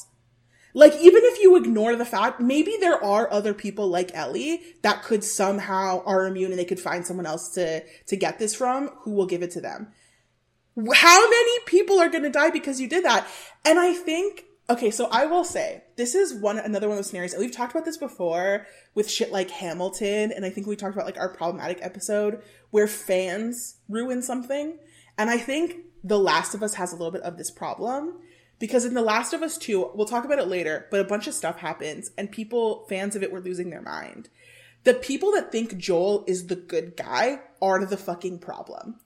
[0.74, 5.02] Like, even if you ignore the fact, maybe there are other people like Ellie that
[5.02, 8.88] could somehow are immune and they could find someone else to, to get this from
[9.02, 9.88] who will give it to them.
[10.94, 13.26] How many people are going to die because you did that?
[13.64, 17.08] And I think, okay, so I will say this is one, another one of those
[17.08, 20.76] scenarios, and we've talked about this before with shit like Hamilton, and I think we
[20.76, 24.78] talked about like our problematic episode where fans ruin something.
[25.16, 28.18] And I think The Last of Us has a little bit of this problem
[28.60, 31.26] because in The Last of Us 2, we'll talk about it later, but a bunch
[31.26, 34.28] of stuff happens and people, fans of it, were losing their mind.
[34.84, 39.00] The people that think Joel is the good guy are the fucking problem.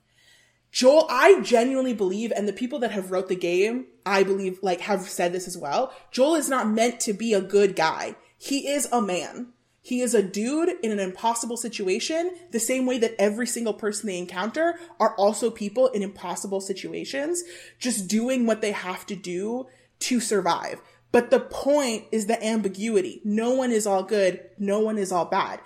[0.73, 4.81] Joel, I genuinely believe, and the people that have wrote the game, I believe, like,
[4.81, 5.93] have said this as well.
[6.11, 8.17] Joel is not meant to be a good guy.
[8.39, 9.49] He is a man.
[9.83, 14.07] He is a dude in an impossible situation, the same way that every single person
[14.07, 17.43] they encounter are also people in impossible situations,
[17.79, 19.67] just doing what they have to do
[19.99, 20.81] to survive.
[21.11, 23.21] But the point is the ambiguity.
[23.25, 24.41] No one is all good.
[24.59, 25.61] No one is all bad.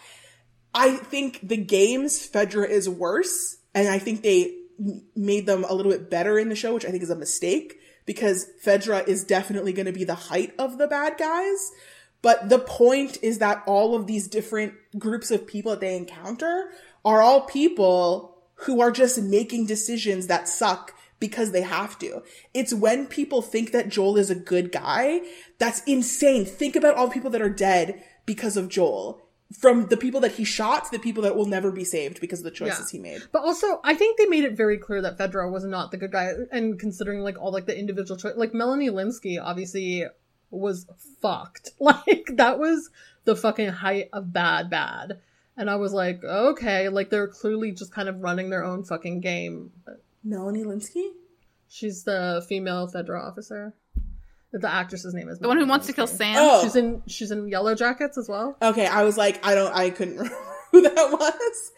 [0.75, 4.57] I think the games Fedra is worse, and I think they
[5.15, 7.79] made them a little bit better in the show, which I think is a mistake
[8.07, 11.73] because Fedra is definitely going to be the height of the bad guys.
[12.23, 16.71] But the point is that all of these different groups of people that they encounter
[17.05, 22.23] are all people who are just making decisions that suck because they have to.
[22.55, 25.21] It's when people think that Joel is a good guy
[25.59, 26.45] that's insane.
[26.45, 29.26] Think about all the people that are dead because of Joel.
[29.53, 32.41] From the people that he shot to the people that will never be saved because
[32.41, 33.23] of the choices he made.
[33.31, 36.11] But also, I think they made it very clear that Fedra was not the good
[36.11, 40.05] guy, and considering like all like the individual choice, like Melanie Lynskey obviously
[40.51, 40.87] was
[41.21, 41.71] fucked.
[41.81, 42.91] Like that was
[43.25, 45.21] the fucking height of bad, bad.
[45.57, 49.21] And I was like, okay, like they're clearly just kind of running their own fucking
[49.21, 49.71] game.
[50.25, 51.11] Melanie Lynskey?
[51.69, 53.75] She's the female Fedra officer.
[54.59, 56.17] The actress's name is The one who wants to kill Lynskey.
[56.17, 56.37] Sam.
[56.39, 56.63] Oh.
[56.63, 58.57] She's in she's in Yellowjackets as well.
[58.63, 60.37] Okay, I was like, I don't, I couldn't remember
[60.73, 61.73] who that was.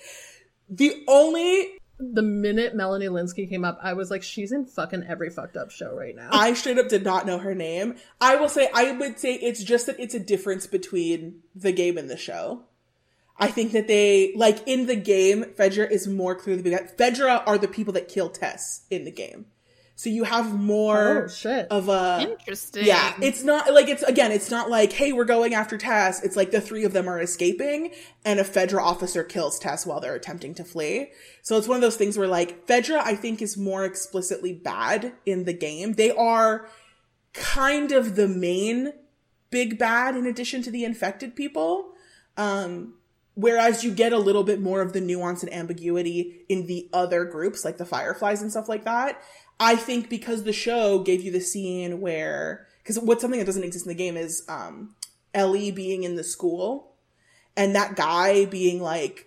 [0.71, 5.31] The only, The minute Melanie Lynskey came up, I was like, she's in fucking every
[5.31, 6.29] fucked up show right now.
[6.31, 7.97] I straight up did not know her name.
[8.21, 11.99] I will say, I would say it's just that it's a difference between the game
[11.99, 12.63] and the show.
[13.41, 17.69] I think that they, like in the game, Fedra is more clearly, Fedra are the
[17.69, 19.47] people that kill Tess in the game.
[19.99, 21.67] So you have more oh shit.
[21.73, 22.85] of a, Interesting.
[22.87, 26.23] Yeah, it's not like it's again, it's not like, hey, we're going after Tess.
[26.23, 27.91] It's like the three of them are escaping
[28.25, 31.11] and a Fedra officer kills Tess while they're attempting to flee.
[31.43, 35.15] So it's one of those things where like Fedra, I think, is more explicitly bad
[35.27, 35.95] in the game.
[35.95, 36.69] They are
[37.33, 38.93] kind of the main
[39.51, 41.91] big bad in addition to the infected people.
[42.37, 42.95] Um,
[43.35, 47.25] Whereas you get a little bit more of the nuance and ambiguity in the other
[47.25, 49.23] groups, like the Fireflies and stuff like that.
[49.61, 53.65] I think because the show gave you the scene where, because what's something that doesn't
[53.65, 54.95] exist in the game is um,
[55.35, 56.93] Ellie being in the school
[57.57, 59.27] and that guy being like,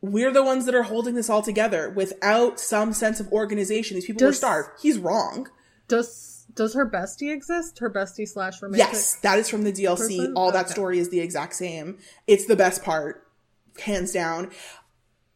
[0.00, 3.94] we're the ones that are holding this all together without some sense of organization.
[3.94, 4.70] These people were starved.
[4.80, 5.48] He's wrong.
[5.86, 7.78] Does does her bestie exist?
[7.78, 8.92] Her bestie slash romantic.
[8.92, 9.96] Yes, that is from the DLC.
[9.96, 10.34] person?
[10.36, 11.98] All that story is the exact same.
[12.26, 13.26] It's the best part,
[13.80, 14.50] hands down.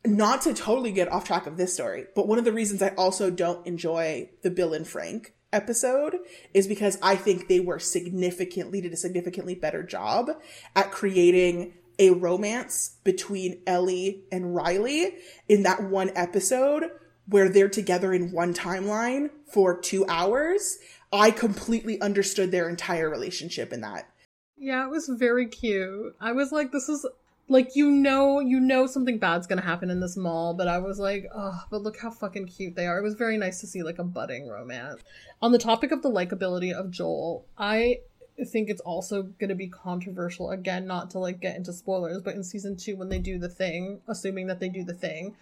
[0.06, 2.90] Not to totally get off track of this story, but one of the reasons I
[2.90, 6.16] also don't enjoy the Bill and Frank episode
[6.54, 10.30] is because I think they were significantly did a significantly better job
[10.74, 15.14] at creating a romance between Ellie and Riley
[15.48, 16.90] in that one episode
[17.26, 20.78] where they're together in one timeline for two hours.
[21.12, 24.08] I completely understood their entire relationship in that.
[24.56, 26.14] Yeah, it was very cute.
[26.20, 27.06] I was like, this is
[27.48, 30.98] like you know you know something bad's gonna happen in this mall, but I was
[30.98, 32.98] like, oh, but look how fucking cute they are.
[32.98, 35.02] It was very nice to see like a budding romance.
[35.40, 38.00] On the topic of the likability of Joel, I
[38.44, 42.42] think it's also gonna be controversial again, not to like get into spoilers, but in
[42.42, 45.36] season two when they do the thing, assuming that they do the thing,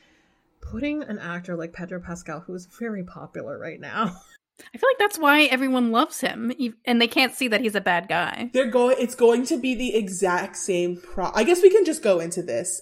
[0.61, 4.21] putting an actor like Pedro Pascal, who is very popular right now.
[4.73, 6.53] I feel like that's why everyone loves him,
[6.85, 8.51] and they can't see that he's a bad guy.
[8.53, 8.97] They're going.
[8.99, 11.31] It's going to be the exact same pro.
[11.35, 12.81] I guess we can just go into this.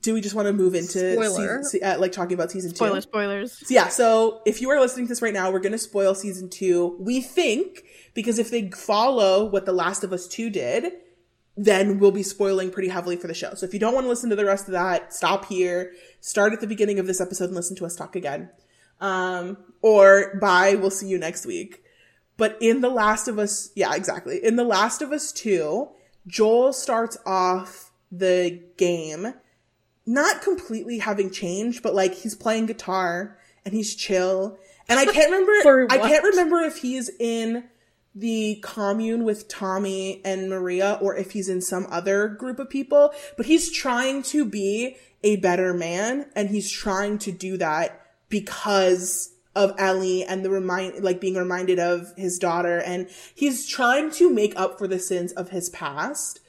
[0.00, 1.62] Do we just want to move into Spoiler.
[1.64, 2.76] season, uh, like talking about season two?
[2.76, 3.66] Spoilers, spoilers.
[3.66, 6.14] So yeah, so if you are listening to this right now, we're going to spoil
[6.14, 6.96] season two.
[7.00, 7.82] We think
[8.14, 10.92] because if they follow what The Last of Us 2 did,
[11.56, 13.54] then we'll be spoiling pretty heavily for the show.
[13.54, 16.52] So if you don't want to listen to the rest of that, stop here, start
[16.52, 18.50] at the beginning of this episode and listen to us talk again.
[19.00, 21.82] Um, or bye, we'll see you next week.
[22.36, 24.38] But in The Last of Us, yeah, exactly.
[24.42, 25.88] In The Last of Us 2,
[26.26, 29.34] Joel starts off the game
[30.08, 34.58] not completely having changed, but like he's playing guitar and he's chill.
[34.88, 37.64] And I can't remember I can't remember if he's in
[38.14, 43.12] the commune with Tommy and Maria or if he's in some other group of people,
[43.36, 49.34] but he's trying to be a better man and he's trying to do that because
[49.54, 54.32] of Ellie and the remind like being reminded of his daughter and he's trying to
[54.32, 56.40] make up for the sins of his past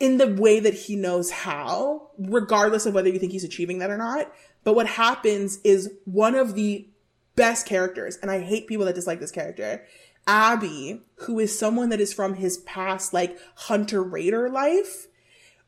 [0.00, 3.90] in the way that he knows how, regardless of whether you think he's achieving that
[3.90, 4.32] or not.
[4.64, 6.86] But what happens is one of the
[7.34, 9.84] best characters, and I hate people that dislike this character,
[10.26, 15.08] Abby, who is someone that is from his past, like hunter raider life,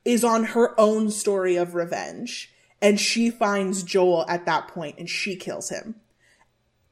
[0.04, 2.49] is on her own story of revenge.
[2.82, 5.96] And she finds Joel at that point and she kills him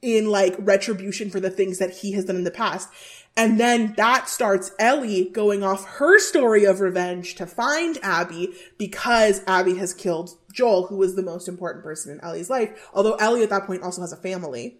[0.02, 2.88] in like retribution for the things that he has done in the past.
[3.36, 9.42] And then that starts Ellie going off her story of revenge to find Abby because
[9.46, 12.88] Abby has killed Joel, who was the most important person in Ellie's life.
[12.92, 14.78] Although Ellie at that point also has a family.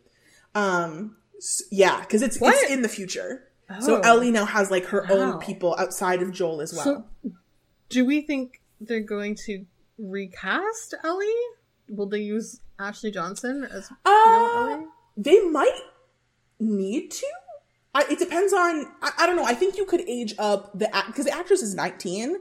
[0.55, 2.55] Um, s- yeah, because it's What?
[2.57, 3.45] it's in the future.
[3.81, 4.01] So Oh.
[4.01, 5.17] Ellie now has like her Wow.
[5.17, 6.85] own people outside of Joel as well.
[6.85, 7.31] So,
[7.89, 9.67] do we think they're going to
[9.99, 11.27] recast Ellie?
[11.89, 14.87] Will they use Ashley Johnson as Uh, Ellie?
[15.17, 15.81] they might
[16.61, 17.27] need to.
[17.95, 18.87] I, it depends on.
[19.03, 19.45] I, I don't know.
[19.45, 22.37] I think you could age up the because the actress is nineteen.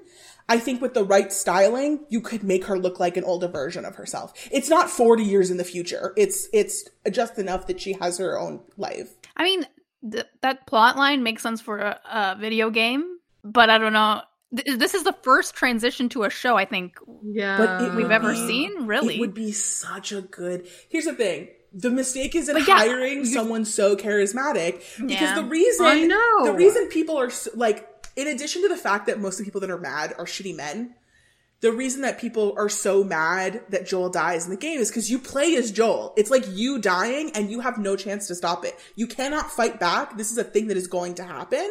[0.49, 3.83] I think with the right styling, you could make her look like an older version
[3.85, 4.33] of herself.
[4.51, 6.13] It's not forty years in the future.
[6.17, 9.09] It's it's just enough that she has her own life.
[9.35, 9.65] I mean,
[10.09, 14.21] th- that plot line makes sense for a, a video game, but I don't know.
[14.55, 18.47] Th- this is the first transition to a show I think Yeah, we've ever be-
[18.47, 18.87] seen.
[18.87, 20.67] Really, It would be such a good.
[20.89, 21.49] Here's the thing.
[21.73, 25.35] The mistake is in yeah, hiring someone so charismatic because Yeah.
[25.35, 26.45] the reason I know.
[26.45, 29.43] the reason people are so, like in addition to the fact that most of the
[29.45, 30.95] people that are mad are shitty men,
[31.59, 35.11] the reason that people are so mad that Joel dies in the game is because
[35.11, 36.13] you play as Joel.
[36.15, 38.75] It's like you dying and you have no chance to stop it.
[38.95, 40.17] You cannot fight back.
[40.17, 41.69] This is a thing that is going to happen.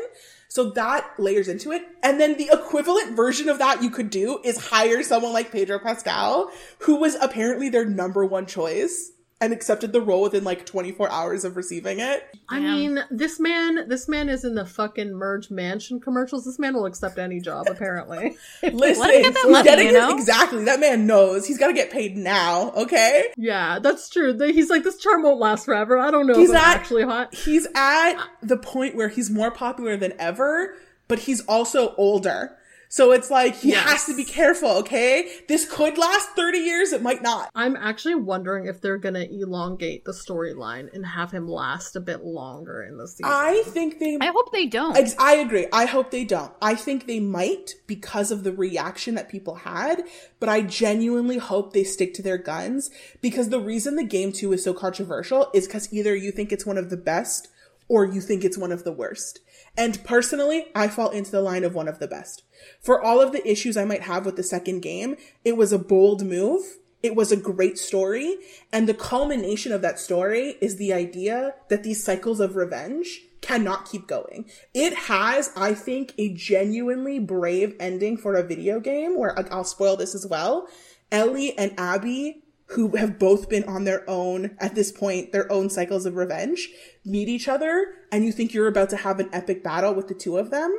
[0.48, 1.82] So that layers into it.
[2.02, 5.78] And then the equivalent version of that you could do is hire someone like Pedro
[5.78, 11.10] Pascal, who was apparently their number one choice and accepted the role within like 24
[11.10, 12.24] hours of receiving it.
[12.48, 12.74] I Damn.
[12.74, 16.46] mean, this man, this man is in the fucking Merge Mansion commercials.
[16.46, 18.36] This man will accept any job, apparently.
[18.62, 20.10] Listen, Let him get that money, getting you know?
[20.10, 20.64] it exactly.
[20.64, 22.70] That man knows he's got to get paid now.
[22.72, 23.26] Okay.
[23.36, 24.38] yeah, that's true.
[24.38, 25.98] He's like, this charm won't last forever.
[25.98, 27.34] I don't know He's if I'm actually hot.
[27.34, 30.74] He's at the point where he's more popular than ever,
[31.08, 32.56] but he's also older.
[32.88, 33.88] So it's like he Yes.
[33.88, 35.28] has to be careful, okay?
[35.48, 37.50] This could last 30 years, it might not.
[37.54, 42.24] I'm actually wondering if they're gonna elongate the storyline and have him last a bit
[42.24, 43.24] longer in the season.
[43.26, 44.96] I think they I hope they don't.
[44.96, 45.66] Ex- I agree.
[45.72, 46.52] I hope they don't.
[46.62, 50.04] I think they might because of the reaction that people had,
[50.40, 54.52] but I genuinely hope they stick to their guns because the reason the game 2
[54.52, 57.48] is so controversial is cuz either you think it's one of the best
[57.88, 59.40] or you think it's one of the worst.
[59.76, 62.42] And personally, I fall into the line of one of the best.
[62.80, 65.78] For all of the issues I might have with the second game, it was a
[65.78, 66.62] bold move.
[67.02, 68.36] It was a great story.
[68.72, 73.88] And the culmination of that story is the idea that these cycles of revenge cannot
[73.88, 74.50] keep going.
[74.74, 79.96] It has, I think, a genuinely brave ending for a video game where I'll spoil
[79.96, 80.66] this as well.
[81.12, 85.70] Ellie and Abby, who have both been on their own at this point, their own
[85.70, 86.68] cycles of revenge,
[87.04, 90.14] meet each other and you think you're about to have an epic battle with the
[90.14, 90.76] two of them.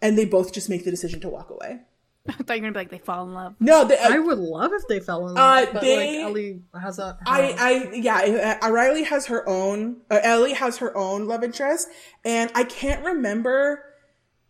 [0.00, 1.80] And they both just make the decision to walk away.
[2.28, 3.54] I thought you were gonna be like they fall in love.
[3.60, 6.62] No, they, I would love if they fell in love, Uh, but they- like Ellie
[6.80, 7.18] has a.
[7.26, 11.88] I, I, yeah, uh, Riley has her own, uh, Ellie has her own love interest,
[12.24, 13.82] and I can't remember.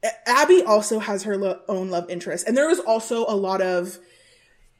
[0.04, 3.60] A- Abby also has her lo- own love interest, and there was also a lot
[3.60, 3.98] of,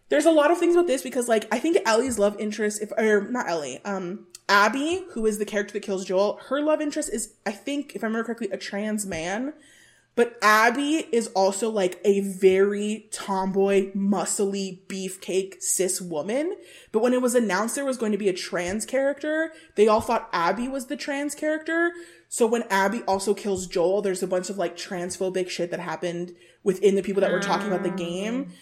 [0.09, 2.93] there's a lot of things about this because, like, I think Ellie's love interest, if
[2.93, 7.11] or not Ellie, um, Abby, who is the character that kills Joel, her love interest
[7.13, 9.55] is, I think, if I remember correctly, a trans man.
[10.17, 16.55] But Abby is also like a very tomboy, muscly, beefcake cis woman.
[16.93, 20.01] But when it was announced there was going to be a trans character, they all
[20.01, 21.93] thought Abby was the trans character.
[22.29, 26.33] So when Abby also kills Joel, there's a bunch of like transphobic shit that happened
[26.63, 28.53] within the people that were talking about the game.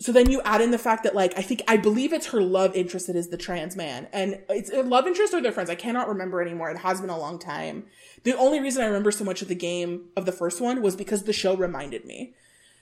[0.00, 2.40] So then you add in the fact that like I think I believe it's her
[2.40, 5.68] love interest that is the trans man, and it's a love interest or their friends.
[5.68, 6.70] I cannot remember anymore.
[6.70, 7.84] It has been a long time.
[8.24, 10.96] The only reason I remember so much of the game of the first one was
[10.96, 12.34] because the show reminded me.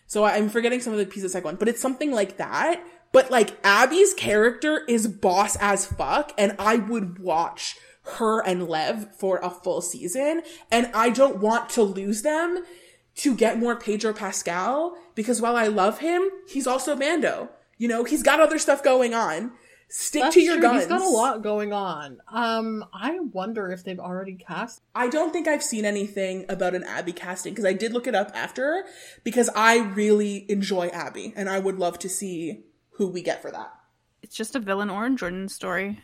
[0.07, 2.37] So I'm forgetting some of the pieces of the second one, but it's something like
[2.37, 2.83] that.
[3.13, 7.77] But like Abby's character is boss as fuck, and I would watch
[8.17, 12.65] her and Lev for a full season, and I don't want to lose them
[13.19, 17.51] to get more Pedro Pascal because while I love him, he's also Mando.
[17.77, 19.53] You know, he's got other stuff going on.
[19.91, 20.63] Stick That's to your true.
[20.63, 20.81] guns.
[20.83, 22.19] He's got a lot going on.
[22.31, 24.83] Um, I wonder if they've already cast.
[24.95, 28.15] I don't think I've seen anything about an Abby casting because I did look it
[28.15, 28.85] up after
[29.25, 33.51] because I really enjoy Abby and I would love to see who we get for
[33.51, 33.73] that.
[34.23, 36.03] It's just a villain or orange Jordan story.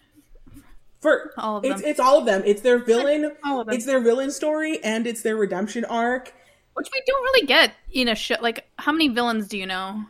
[1.00, 1.90] For All of it's them.
[1.90, 2.42] it's all of them.
[2.46, 3.32] It's their villain.
[3.44, 3.74] All of them.
[3.74, 6.32] It's their villain story and it's their redemption arc.
[6.74, 8.36] Which we don't really get in a show.
[8.40, 10.04] Like, how many villains do you know?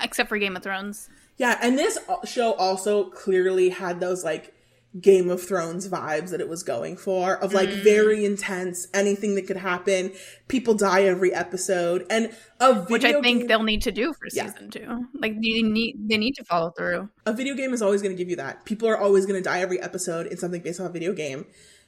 [0.00, 1.08] Except for Game of Thrones.
[1.36, 4.52] Yeah, and this show also clearly had those like
[5.00, 7.82] Game of Thrones vibes that it was going for of like Mm.
[7.82, 10.12] very intense, anything that could happen.
[10.48, 12.30] People die every episode, and
[12.60, 14.50] a video Which I think game, they'll need to do for Yeah.
[14.50, 15.06] season two.
[15.14, 17.08] Like, they need, they need to follow through.
[17.24, 18.64] a video game is always going to give you that.
[18.66, 21.46] People are always going to die every episode in something based on a video game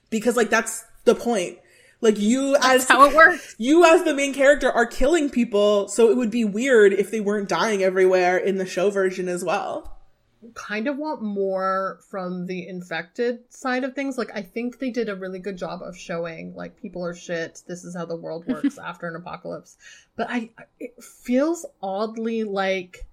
[0.09, 1.59] because like that's the point.
[2.05, 3.57] Like you as That's how it works.
[3.59, 7.21] you as the main character are killing people, so it would be weird if they
[7.21, 9.91] weren't dying everywhere in the show version as well.
[10.53, 14.19] Kind of want more from the infected side of things.
[14.19, 17.63] Like, I think they did a really good job of showing, like, people are shit.
[17.67, 19.79] This is how the world works after an apocalypse.
[20.17, 23.07] But I, it feels oddly like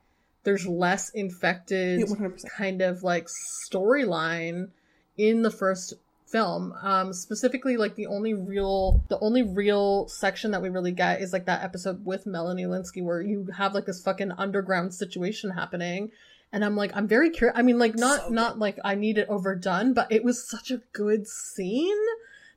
[0.44, 2.50] there's less infected Yeah, 100%.
[2.50, 3.28] kind of like
[3.72, 4.72] storyline
[5.18, 5.94] in the first
[6.32, 11.22] film um specifically like the only real the only real section that we really get
[11.22, 15.52] is like that episode with Melanie Lynskey where you have like this fucking underground situation
[15.52, 16.12] happening.
[16.54, 19.18] And i'm like i'm very curious i mean like not So not like i need
[19.18, 22.06] it overdone but it was such a good scene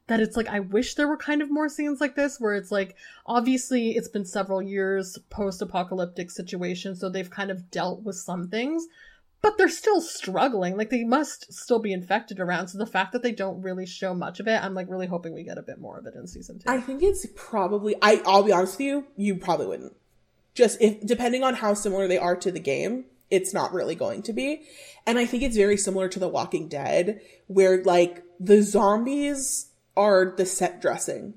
[0.07, 2.71] that it's like I wish there were kind of more scenes like this where it's
[2.71, 2.97] like
[3.27, 8.49] obviously it's been several years post apocalyptic situation so they've kind of dealt with some
[8.49, 8.87] things
[9.45, 13.23] but they're still struggling like they must still be infected around so the fact that
[13.23, 15.79] they don't really show much of it I'm like really hoping we get a bit
[15.79, 16.65] more of it in season 2.
[16.67, 19.95] I think it's probably I I'll be honest with you, you probably wouldn't.
[20.55, 24.23] Just if depending on how similar they are to the game, it's not really going
[24.23, 24.63] to be.
[25.07, 30.35] And I think it's very similar to The Walking Dead where like the zombies are
[30.35, 31.35] the set dressing.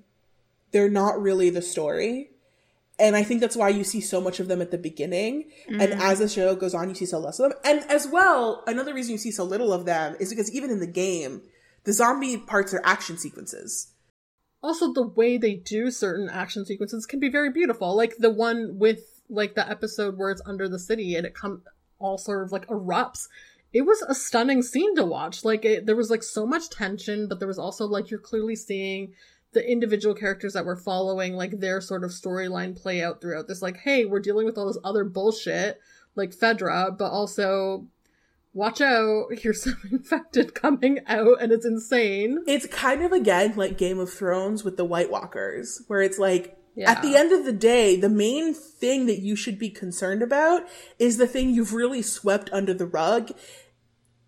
[0.72, 2.32] They're not really the story.
[2.99, 5.51] And I think that's why you see so much of them at the beginning.
[5.67, 5.99] And mm.
[5.99, 7.59] as the show goes on, you see so less of them.
[7.63, 10.79] And as well, another reason you see so little of them is because even in
[10.79, 11.43] the game,
[11.83, 13.93] the zombie parts are action sequences.
[14.61, 18.77] also the way they do certain action sequences can be very beautiful like the one
[18.77, 21.61] with like the episode where it's under the city and it come
[21.99, 23.27] all sort of like erupts
[23.73, 27.27] it was a stunning scene to watch like it, there was like so much tension
[27.27, 29.13] but there was also like you're clearly seeing
[29.58, 33.62] the individual characters that we're following, like their sort of storyline play out throughout this.
[33.62, 35.80] Like, hey, we're dealing with all this other bullshit,
[36.16, 37.88] like Fedra, but also
[38.53, 42.39] watch out, here's some infected coming out and it's insane.
[42.47, 46.55] It's kind of again like Game of Thrones with the White Walkers, where it's like
[46.76, 46.91] Yeah.
[46.91, 50.64] at the end of the day, the main thing that you should be concerned about
[50.99, 53.32] is the thing you've really swept under the rug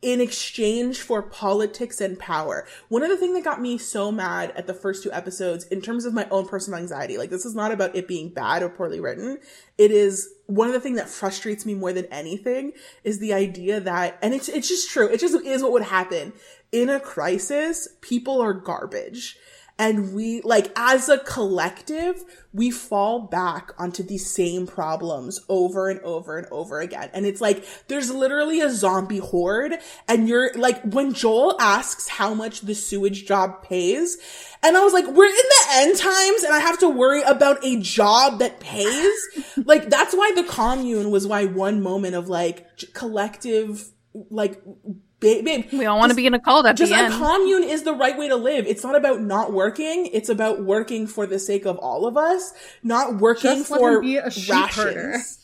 [0.02, 2.66] in exchange for politics and power.
[2.88, 5.82] One of the things that got me so mad at the first two episodes in
[5.82, 8.70] terms of my own personal anxiety, like this is not about it being bad or
[8.70, 9.40] poorly written.
[9.78, 12.74] It is one of the things that frustrates me more than anything
[13.04, 15.08] is the idea that, and it's, it's just true.
[15.10, 16.34] It just is what would happen
[16.72, 17.88] in a crisis.
[18.02, 19.38] People are garbage
[19.80, 22.24] and we like as a collective
[22.54, 27.10] we fall back onto these same problems over and over and over again.
[27.14, 29.76] And it's like there's literally a zombie horde
[30.08, 34.18] and you're like when joel asks how much the sewage job pays
[34.64, 37.64] and i was like we're in the end times and i have to worry about
[37.64, 39.28] a job that pays?
[39.66, 43.90] Like that's why the commune was why one moment of like collective
[44.30, 44.62] like
[45.20, 47.14] babe, babe We all want to be in a cult at just the a end.
[47.14, 48.66] commune is the right way to live.
[48.68, 50.08] It's not about not working.
[50.14, 52.54] It's about working for the sake of all of us,
[52.84, 55.10] not working Just let for be a sheep herder.
[55.10, 55.40] rations.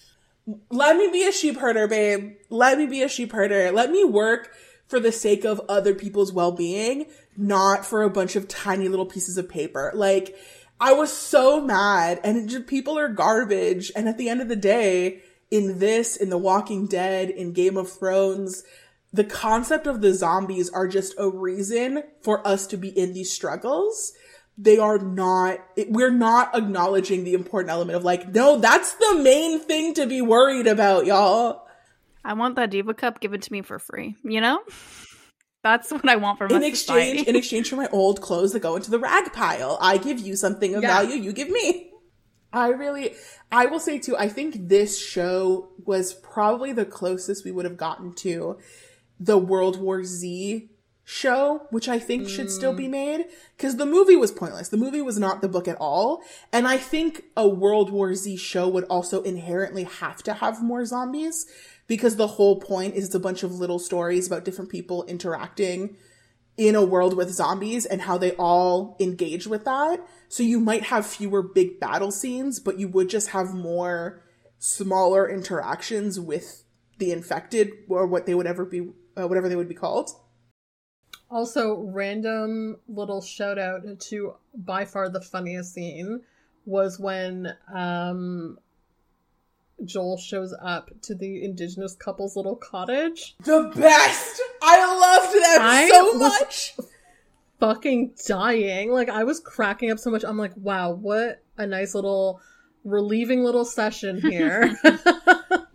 [0.69, 2.35] Let me be a sheep herder, babe.
[2.49, 3.71] Let me be a sheep herder.
[3.71, 4.51] Let me work
[4.87, 9.37] for the sake of other people's well-being, not for a bunch of tiny little pieces
[9.39, 9.91] of paper.
[9.95, 10.35] Like,
[10.79, 13.91] I was so mad and it just, people are garbage.
[13.95, 17.77] And at the end of the day, in this, in The Walking Dead, in Game
[17.77, 18.63] of Thrones,
[19.15, 23.31] the concept of the zombies are just a reason for us to be in these
[23.31, 24.11] struggles.
[24.57, 29.59] They are not, we're not acknowledging the important element of like, no, that's the main
[29.59, 31.65] thing to be worried about, y'all.
[32.25, 34.15] I want that Diva Cup given to me for free.
[34.23, 34.59] You know?
[35.63, 38.75] That's what I want from In exchange, in exchange for my old clothes that go
[38.75, 40.89] into the rag pile, I give you something of Yeah.
[40.89, 41.91] value, you give me.
[42.53, 43.15] I really,
[43.51, 47.77] I will say too, I think this show was probably the closest we would have
[47.77, 48.57] gotten to
[49.19, 50.69] the World War Z
[51.07, 52.91] show, which I think should still be mm.
[52.91, 54.69] made, because the movie was pointless.
[54.69, 56.23] The movie was not the book at all.
[56.51, 60.83] And I think a World War Z show would also inherently have to have more
[60.83, 61.45] zombies,
[61.87, 65.95] because the whole point is it's a bunch of little stories about different people interacting
[66.57, 69.99] in a world with zombies and how they all engage with that.
[70.29, 74.23] So you might have fewer big battle scenes, but you would just have more
[74.57, 76.63] smaller interactions with
[76.97, 80.09] the infected or what they would ever be, uh, whatever they would be called.
[81.29, 86.21] Also, random little shout out to by far the funniest scene
[86.65, 88.57] was when um
[89.83, 93.35] Joel shows up to the indigenous couple's little cottage.
[93.43, 94.41] The best!
[94.61, 96.75] I loved that I so much!
[97.59, 98.91] Fucking dying.
[98.91, 100.23] Like I was cracking up so much.
[100.23, 102.39] I'm like, wow, what a nice little
[102.83, 104.75] relieving little session here.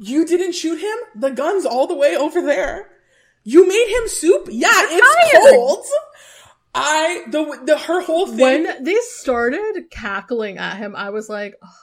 [0.02, 0.96] You didn't shoot him?
[1.20, 2.88] The gun's all the way over there.
[3.44, 4.48] You made him soup?
[4.50, 5.54] Yeah, it's tired.
[5.54, 5.84] cold.
[6.74, 8.38] I, the, the, her whole thing.
[8.38, 11.74] when they started cackling at him, I was like, oh,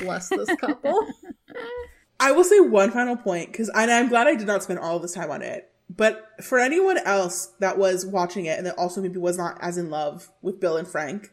[0.00, 1.06] bless this couple.
[2.20, 5.14] I will say one final point because I'm glad I did not spend all this
[5.14, 5.70] time on it.
[5.90, 9.78] But for anyone else that was watching it and that also maybe was not as
[9.78, 11.30] in love with Bill and Frank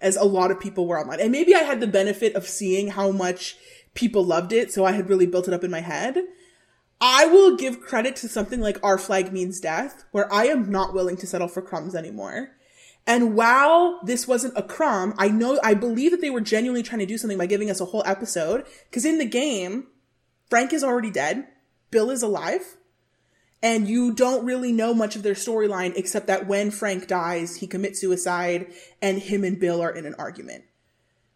[0.00, 2.88] as a lot of people were online, and maybe I had the benefit of seeing
[2.88, 3.58] how much
[3.92, 6.16] people loved it, so I had really built it up in my head.
[7.00, 10.92] I will give credit to something like Our Flag Means Death, where I am not
[10.92, 12.50] willing to settle for crumbs anymore.
[13.06, 17.00] And while this wasn't a crumb, I know, I believe that they were genuinely trying
[17.00, 18.66] to do something by giving us a whole episode.
[18.92, 19.86] Cause in the game,
[20.50, 21.46] Frank is already dead.
[21.90, 22.76] Bill is alive.
[23.62, 27.66] And you don't really know much of their storyline except that when Frank dies, he
[27.66, 28.72] commits suicide
[29.02, 30.64] and him and Bill are in an argument.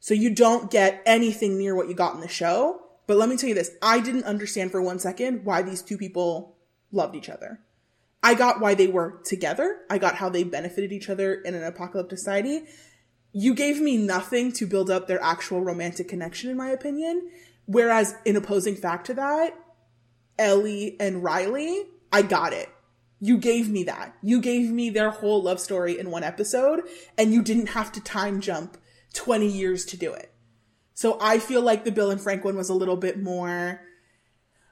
[0.01, 2.84] So you don't get anything near what you got in the show.
[3.07, 3.72] But let me tell you this.
[3.82, 6.57] I didn't understand for one second why these two people
[6.90, 7.61] loved each other.
[8.22, 9.80] I got why they were together.
[9.90, 12.64] I got how they benefited each other in an apocalyptic society.
[13.32, 17.30] You gave me nothing to build up their actual romantic connection, in my opinion.
[17.66, 19.55] Whereas, in opposing fact to that,
[20.38, 22.70] Ellie and Riley, I got it.
[23.20, 24.14] You gave me that.
[24.22, 26.82] You gave me their whole love story in one episode,
[27.16, 28.78] and you didn't have to time jump
[29.14, 30.34] 20 years to do it.
[30.95, 33.80] So I feel like the Bill and Frank one was a little bit more.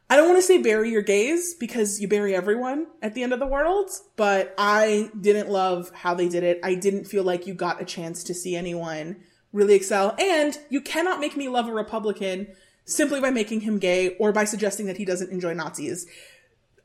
[0.08, 3.32] I don't want to say bury your gays because you bury everyone at the end
[3.32, 6.60] of the world, but I didn't love how they did it.
[6.62, 9.16] I didn't feel like you got a chance to see anyone
[9.52, 10.14] really excel.
[10.18, 12.48] And you cannot make me love a Republican
[12.84, 16.06] simply by making him gay or by suggesting that he doesn't enjoy Nazis.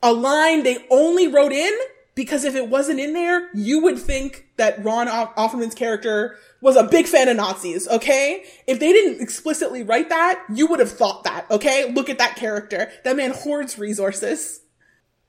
[0.02, 1.74] A line they only wrote in
[2.18, 6.82] because if it wasn't in there, you would think that Ron Offerman's character was a
[6.82, 8.44] big fan of Nazis, okay?
[8.66, 11.94] If they didn't explicitly write that, you would have thought that, okay?
[11.94, 12.90] Look at that character.
[13.04, 14.62] That man hoards resources.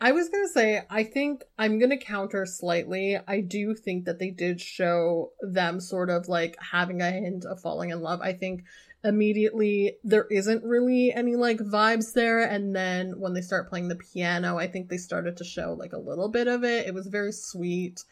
[0.00, 3.18] I was gonna say, I think I'm gonna counter slightly.
[3.28, 7.60] I do think that they did show them sort of like having a hint of
[7.60, 8.20] falling in love.
[8.22, 8.62] I think
[9.08, 12.42] immediately there isn't really any like vibes there.
[12.42, 15.92] And then when they start playing the piano i think they started to show like
[15.92, 16.86] a little bit of it.
[16.86, 18.04] It was very sweet.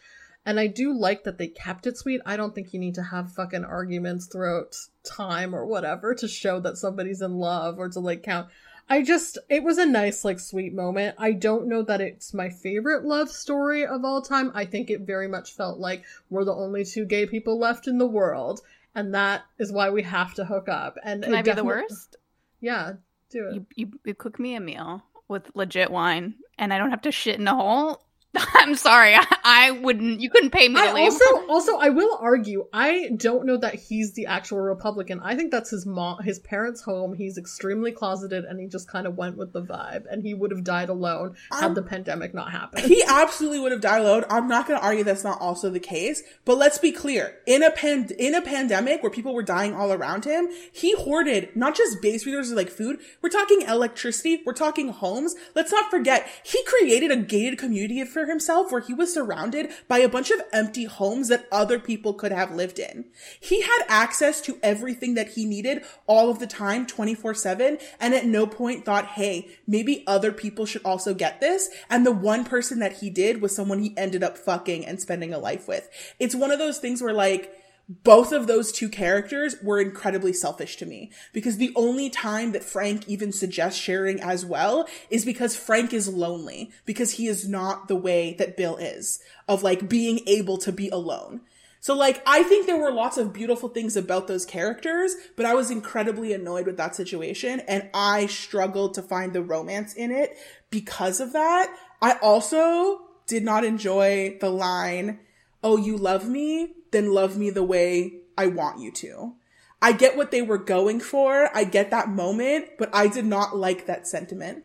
[0.44, 2.20] And i do like that they kept it sweet.
[2.24, 6.60] I don't think you need to have fucking arguments throughout time or whatever to show
[6.60, 8.48] that somebody's in love or to like count.
[8.88, 11.16] I just, it was a nice, like, sweet moment.
[11.18, 14.52] I don't know that it's my favorite love story of all time.
[14.54, 17.98] I think it very much felt like we're the only two gay people left in
[17.98, 18.60] the world
[18.96, 20.96] and that is why we have to hook up.
[21.04, 22.16] And can I be the worst?
[22.60, 22.94] Yeah,
[23.30, 23.54] do it.
[23.54, 27.12] You, you, you cook me a meal with legit wine, and I don't have to
[27.12, 28.05] shit in a hole.
[28.54, 30.20] I'm sorry, I, I, wouldn't.
[30.20, 31.12] You couldn't pay me to I leave.
[31.12, 32.66] Also, also, I will argue.
[32.72, 35.20] I don't know that he's the actual Republican.
[35.20, 37.14] I think that's his mom, his parents' home.
[37.14, 40.04] He's extremely closeted, and he just kind of went with the vibe.
[40.10, 42.84] And he would have died alone had um, the pandemic not happened.
[42.84, 44.24] He absolutely would have died alone.
[44.30, 46.22] I'm not going to argue that's not also the case.
[46.44, 49.92] But let's be clear: in a pan in a pandemic where people were dying all
[49.92, 52.98] around him, he hoarded not just base resources like food.
[53.22, 54.42] We're talking electricity.
[54.44, 55.34] We're talking homes.
[55.54, 59.98] Let's not forget he created a gated community for himself where he was surrounded by
[59.98, 63.06] a bunch of empty homes that other people could have lived in.
[63.40, 68.14] He had access to everything that he needed all of the time, 24 7, and
[68.14, 71.68] at no point thought, hey, maybe other people should also get this.
[71.88, 75.32] And the one person that he did was someone he ended up fucking and spending
[75.32, 75.88] a life with.
[76.18, 77.52] It's one of those things where like,
[77.88, 82.64] both of those two characters were incredibly selfish to me because the only time that
[82.64, 87.86] Frank even suggests sharing as well is because Frank is lonely because he is not
[87.86, 91.42] the way that Bill is of like being able to be alone.
[91.80, 95.54] So like, I think there were lots of beautiful things about those characters, but I
[95.54, 100.36] was incredibly annoyed with that situation and I struggled to find the romance in it
[100.70, 101.72] because of that.
[102.02, 105.20] I also did not enjoy the line,
[105.62, 106.75] Oh, you love me?
[106.96, 109.34] Then love me the way I want you to.
[109.82, 111.50] I get what they were going for.
[111.54, 114.64] I get that moment, but I did not like that sentiment.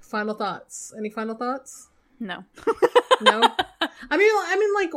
[0.00, 0.92] Final thoughts.
[0.98, 1.88] Any final thoughts?
[2.18, 2.44] No.
[3.20, 3.40] no.
[4.10, 4.90] I mean, I mean, like,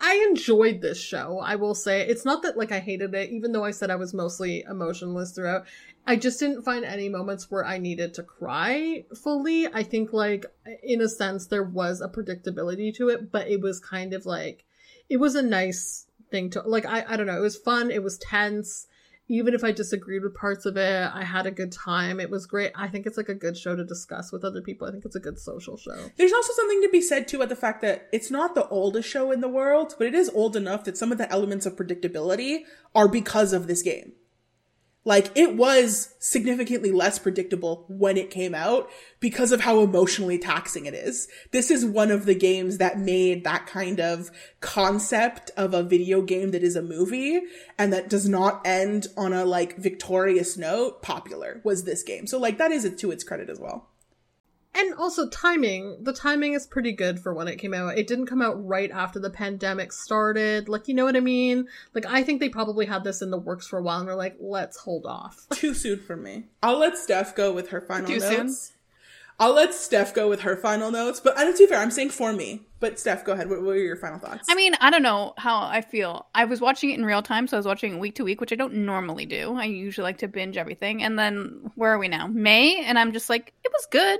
[0.00, 1.40] I enjoyed this show.
[1.40, 3.96] I will say it's not that like I hated it, even though I said I
[3.96, 5.66] was mostly emotionless throughout.
[6.06, 9.66] I just didn't find any moments where I needed to cry fully.
[9.66, 10.46] I think like
[10.82, 14.64] in a sense there was a predictability to it, but it was kind of like
[15.08, 18.02] it was a nice thing to like I, I don't know it was fun it
[18.02, 18.86] was tense.
[19.30, 22.18] Even if i disagreed with parts of it i had a good time.
[22.18, 22.72] It was great.
[22.74, 24.88] I think it's like a good show to discuss with other people.
[24.88, 26.10] I think it's a good social show.
[26.16, 29.08] There's also something to be said too about the fact that it's not the oldest
[29.08, 31.76] show in the world but it is old enough that some of the elements of
[31.76, 32.62] predictability
[32.94, 34.12] are because of this game
[35.08, 38.90] like it was significantly less predictable when it came out
[39.20, 41.28] because of how emotionally taxing it is.
[41.50, 44.30] This is one of the games that made that kind of
[44.60, 47.40] concept of a video game that is a movie
[47.78, 52.26] and that does not end on a like victorious note popular was this game.
[52.26, 53.88] So like that is it to its credit as well
[54.74, 58.26] and also timing the timing is pretty good for when it came out it didn't
[58.26, 62.22] come out right after the pandemic started like you know what i mean like i
[62.22, 64.78] think they probably had this in the works for a while and they're like let's
[64.78, 68.68] hold off too soon for me i'll let steph go with her final Too notes
[68.68, 68.74] soon?
[69.40, 71.78] I'll let Steph go with her final notes, but I don't too fair.
[71.78, 72.62] I'm saying for me.
[72.80, 73.48] But Steph, go ahead.
[73.48, 74.48] What, what, were your final thoughts?
[74.50, 76.26] I mean, I don't know how I feel.
[76.34, 78.52] I was watching it in real time, so I was watching week to week, which
[78.52, 79.54] I don't normally do.
[79.54, 81.04] I usually like to binge everything.
[81.04, 82.26] And then where are we now?
[82.26, 84.18] May, and I'm just like, it was good.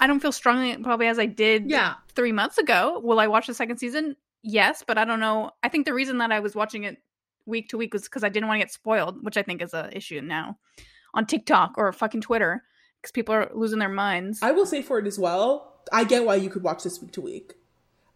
[0.00, 1.94] I don't feel strongly probably as I did yeah.
[2.14, 3.00] three months ago.
[3.02, 4.16] Will I watch the second season?
[4.42, 5.50] Yes, but I don't know.
[5.62, 6.98] I think the reason that I was watching it
[7.46, 9.74] week to week was because I didn't want to get spoiled, which I think is
[9.74, 10.58] an issue now
[11.14, 12.62] on TikTok or fucking Twitter
[13.00, 14.40] because people are losing their minds.
[14.42, 15.82] I will say for it as well.
[15.92, 17.54] I get why you could watch this week to week.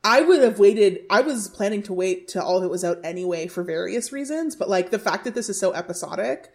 [0.05, 1.01] I would have waited.
[1.11, 4.57] I was planning to wait till all of it was out anyway for various reasons,
[4.57, 6.51] but like the fact that this is so episodic,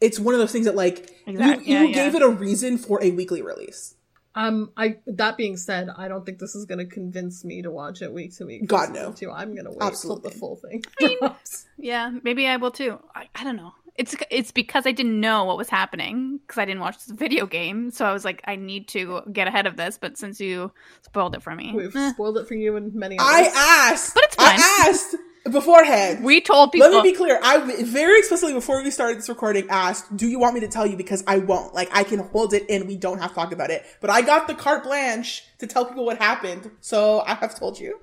[0.00, 1.72] it's one of those things that like exactly.
[1.72, 2.20] you, you yeah, gave yeah.
[2.20, 3.94] it a reason for a weekly release.
[4.34, 7.70] Um, I that being said, I don't think this is going to convince me to
[7.70, 8.66] watch it week to week.
[8.66, 9.30] God no, too.
[9.30, 10.22] I'm going to wait Absolutely.
[10.22, 10.84] till the full thing.
[11.00, 11.18] I mean,
[11.78, 12.98] yeah, maybe I will too.
[13.14, 13.72] I, I don't know.
[13.96, 17.44] It's it's because I didn't know what was happening because I didn't watch this video
[17.44, 19.98] game, so I was like, I need to get ahead of this.
[19.98, 20.70] But since you
[21.02, 22.12] spoiled it for me, we've eh.
[22.12, 23.18] spoiled it for you and many.
[23.18, 23.28] Others.
[23.28, 24.58] I asked, but it's fine.
[24.60, 25.16] I asked.
[25.52, 26.24] Beforehand.
[26.24, 26.90] We told people.
[26.90, 27.38] Let me be clear.
[27.42, 30.86] I very explicitly before we started this recording asked, "Do you want me to tell
[30.86, 31.74] you?" Because I won't.
[31.74, 32.86] Like I can hold it in.
[32.86, 33.84] We don't have to talk about it.
[34.00, 37.78] But I got the carte blanche to tell people what happened, so I have told
[37.78, 37.98] you.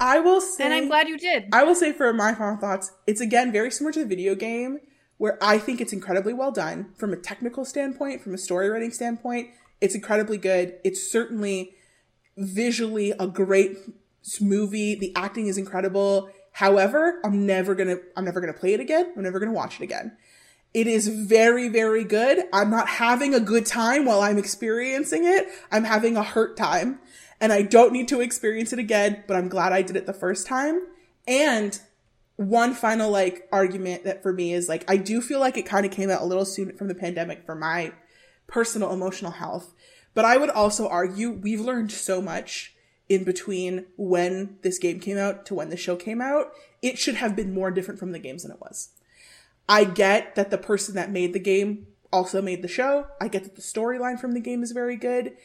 [0.00, 1.48] I will say, and I'm glad you did.
[1.52, 4.80] I will say for my final thoughts, it's again very similar to the video game,
[5.18, 8.90] where I think it's incredibly well done from a technical standpoint, from a story writing
[8.90, 9.50] standpoint.
[9.80, 10.78] It's incredibly good.
[10.84, 11.74] It's certainly
[12.36, 13.78] visually a great
[14.40, 14.94] movie.
[14.94, 16.28] The acting is incredible.
[16.52, 19.12] However, I'm never gonna, I'm never gonna play it again.
[19.16, 20.16] I'm never gonna watch it again.
[20.72, 22.44] It is very, very good.
[22.52, 25.48] I'm not having a good time while I'm experiencing it.
[25.70, 26.98] I'm having a hurt time
[27.40, 30.12] and I don't need to experience it again, but I'm glad I did it the
[30.12, 30.80] first time.
[31.28, 31.78] And
[32.36, 35.86] one final like argument that for me is like, I do feel like it kind
[35.86, 37.92] of came out a little soon from the pandemic for my
[38.48, 39.74] personal emotional health.
[40.14, 42.73] But I would also argue we've learned so much
[43.08, 46.52] in between when this game came out to when the show came out.
[46.82, 48.90] It should have been more different from the games than it was.
[49.68, 53.06] I get that the person that made the game also made the show.
[53.20, 55.36] I get that the storyline from the game is very good.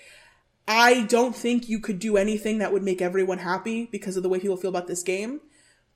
[0.68, 4.30] I don't think you could do anything that would make everyone happy because of the
[4.30, 5.42] way people feel about this game.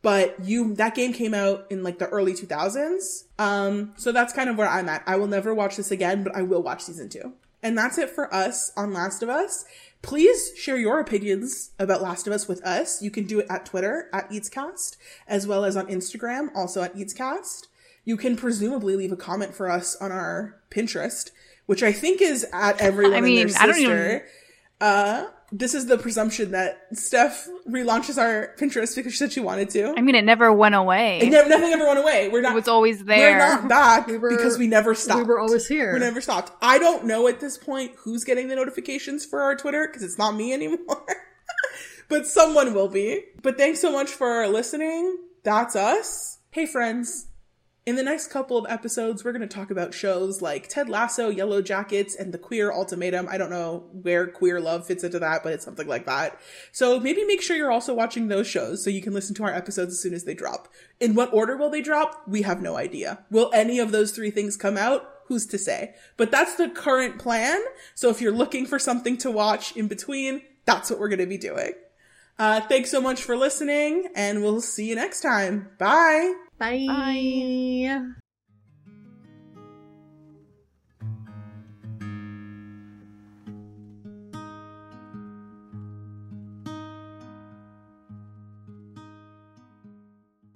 [0.02, 3.24] But you, that game came out in like the early 2000s.
[3.40, 5.04] Um, so that's kind of where I'm at.
[5.06, 7.34] I will never watch this again, but I will watch season two.
[7.62, 9.64] And that's it for us on Last of Us.
[10.04, 13.02] Please share your opinions about Last of Us with us.
[13.02, 14.98] You can do it at Twitter at EatsCast,
[15.28, 17.68] as well as on Instagram, also at EatsCast.
[18.04, 21.32] You can presumably leave a comment for us on our Pinterest,
[21.68, 24.22] which I think is at everyone I mean, and their I don't even-
[24.82, 29.70] Uh, this is the presumption that Steph relaunches our Pinterest because she said she wanted
[29.70, 29.94] to.
[29.96, 31.20] I mean, it never went away.
[31.22, 32.30] And never, nothing ever went away.
[32.30, 32.56] We're it not.
[32.56, 33.38] was always there.
[33.38, 35.20] We're not back We were- because we never stopped.
[35.20, 35.94] We were always here.
[35.94, 36.52] We never stopped.
[36.62, 40.18] I don't know at this point who's getting the notifications for our Twitter because it's
[40.18, 41.06] not me anymore.
[42.10, 43.24] but someone will be.
[43.44, 45.18] But thanks so much for listening.
[45.44, 46.40] That's us.
[46.50, 47.28] Hey friends.
[47.86, 51.30] In the next couple of episodes, we're going to talk about shows like Ted Lasso,
[51.30, 53.28] Yellowjackets, and The Queer Ultimatum.
[53.30, 56.40] I don't know where queer love fits into that, but it's something like that.
[56.72, 59.54] So maybe make sure you're also watching those shows so you can listen to our
[59.54, 60.70] episodes as soon as they drop.
[61.02, 62.24] In what order will they drop?
[62.26, 63.26] We have no idea.
[63.30, 65.10] Will any of those three things come out?
[65.28, 65.94] Who's to say?
[66.16, 67.60] But that's the current plan.
[67.96, 71.26] So if you're looking for something to watch in between, that's what we're going to
[71.26, 71.74] be doing.
[72.40, 75.70] Uh, thanks so much for listening, and we'll see you next time.
[75.78, 76.43] Bye.
[76.58, 76.86] Bye.
[76.88, 78.14] Bye.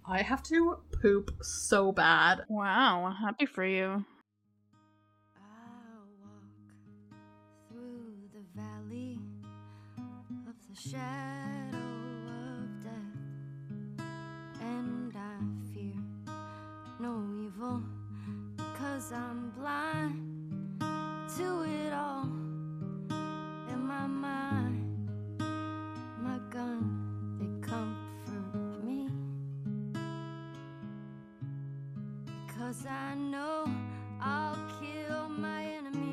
[0.10, 2.42] I have to poop so bad.
[2.48, 4.06] Wow, happy for you.
[5.36, 6.44] I'll walk
[7.70, 9.20] through the valley
[10.48, 11.57] of the shadow
[17.00, 17.82] no evil
[18.56, 20.82] because I'm blind
[21.38, 22.24] to it all.
[23.72, 25.10] In my mind,
[26.20, 29.10] my gun, they comfort me
[32.48, 33.70] because I know
[34.20, 36.07] I'll kill my enemies.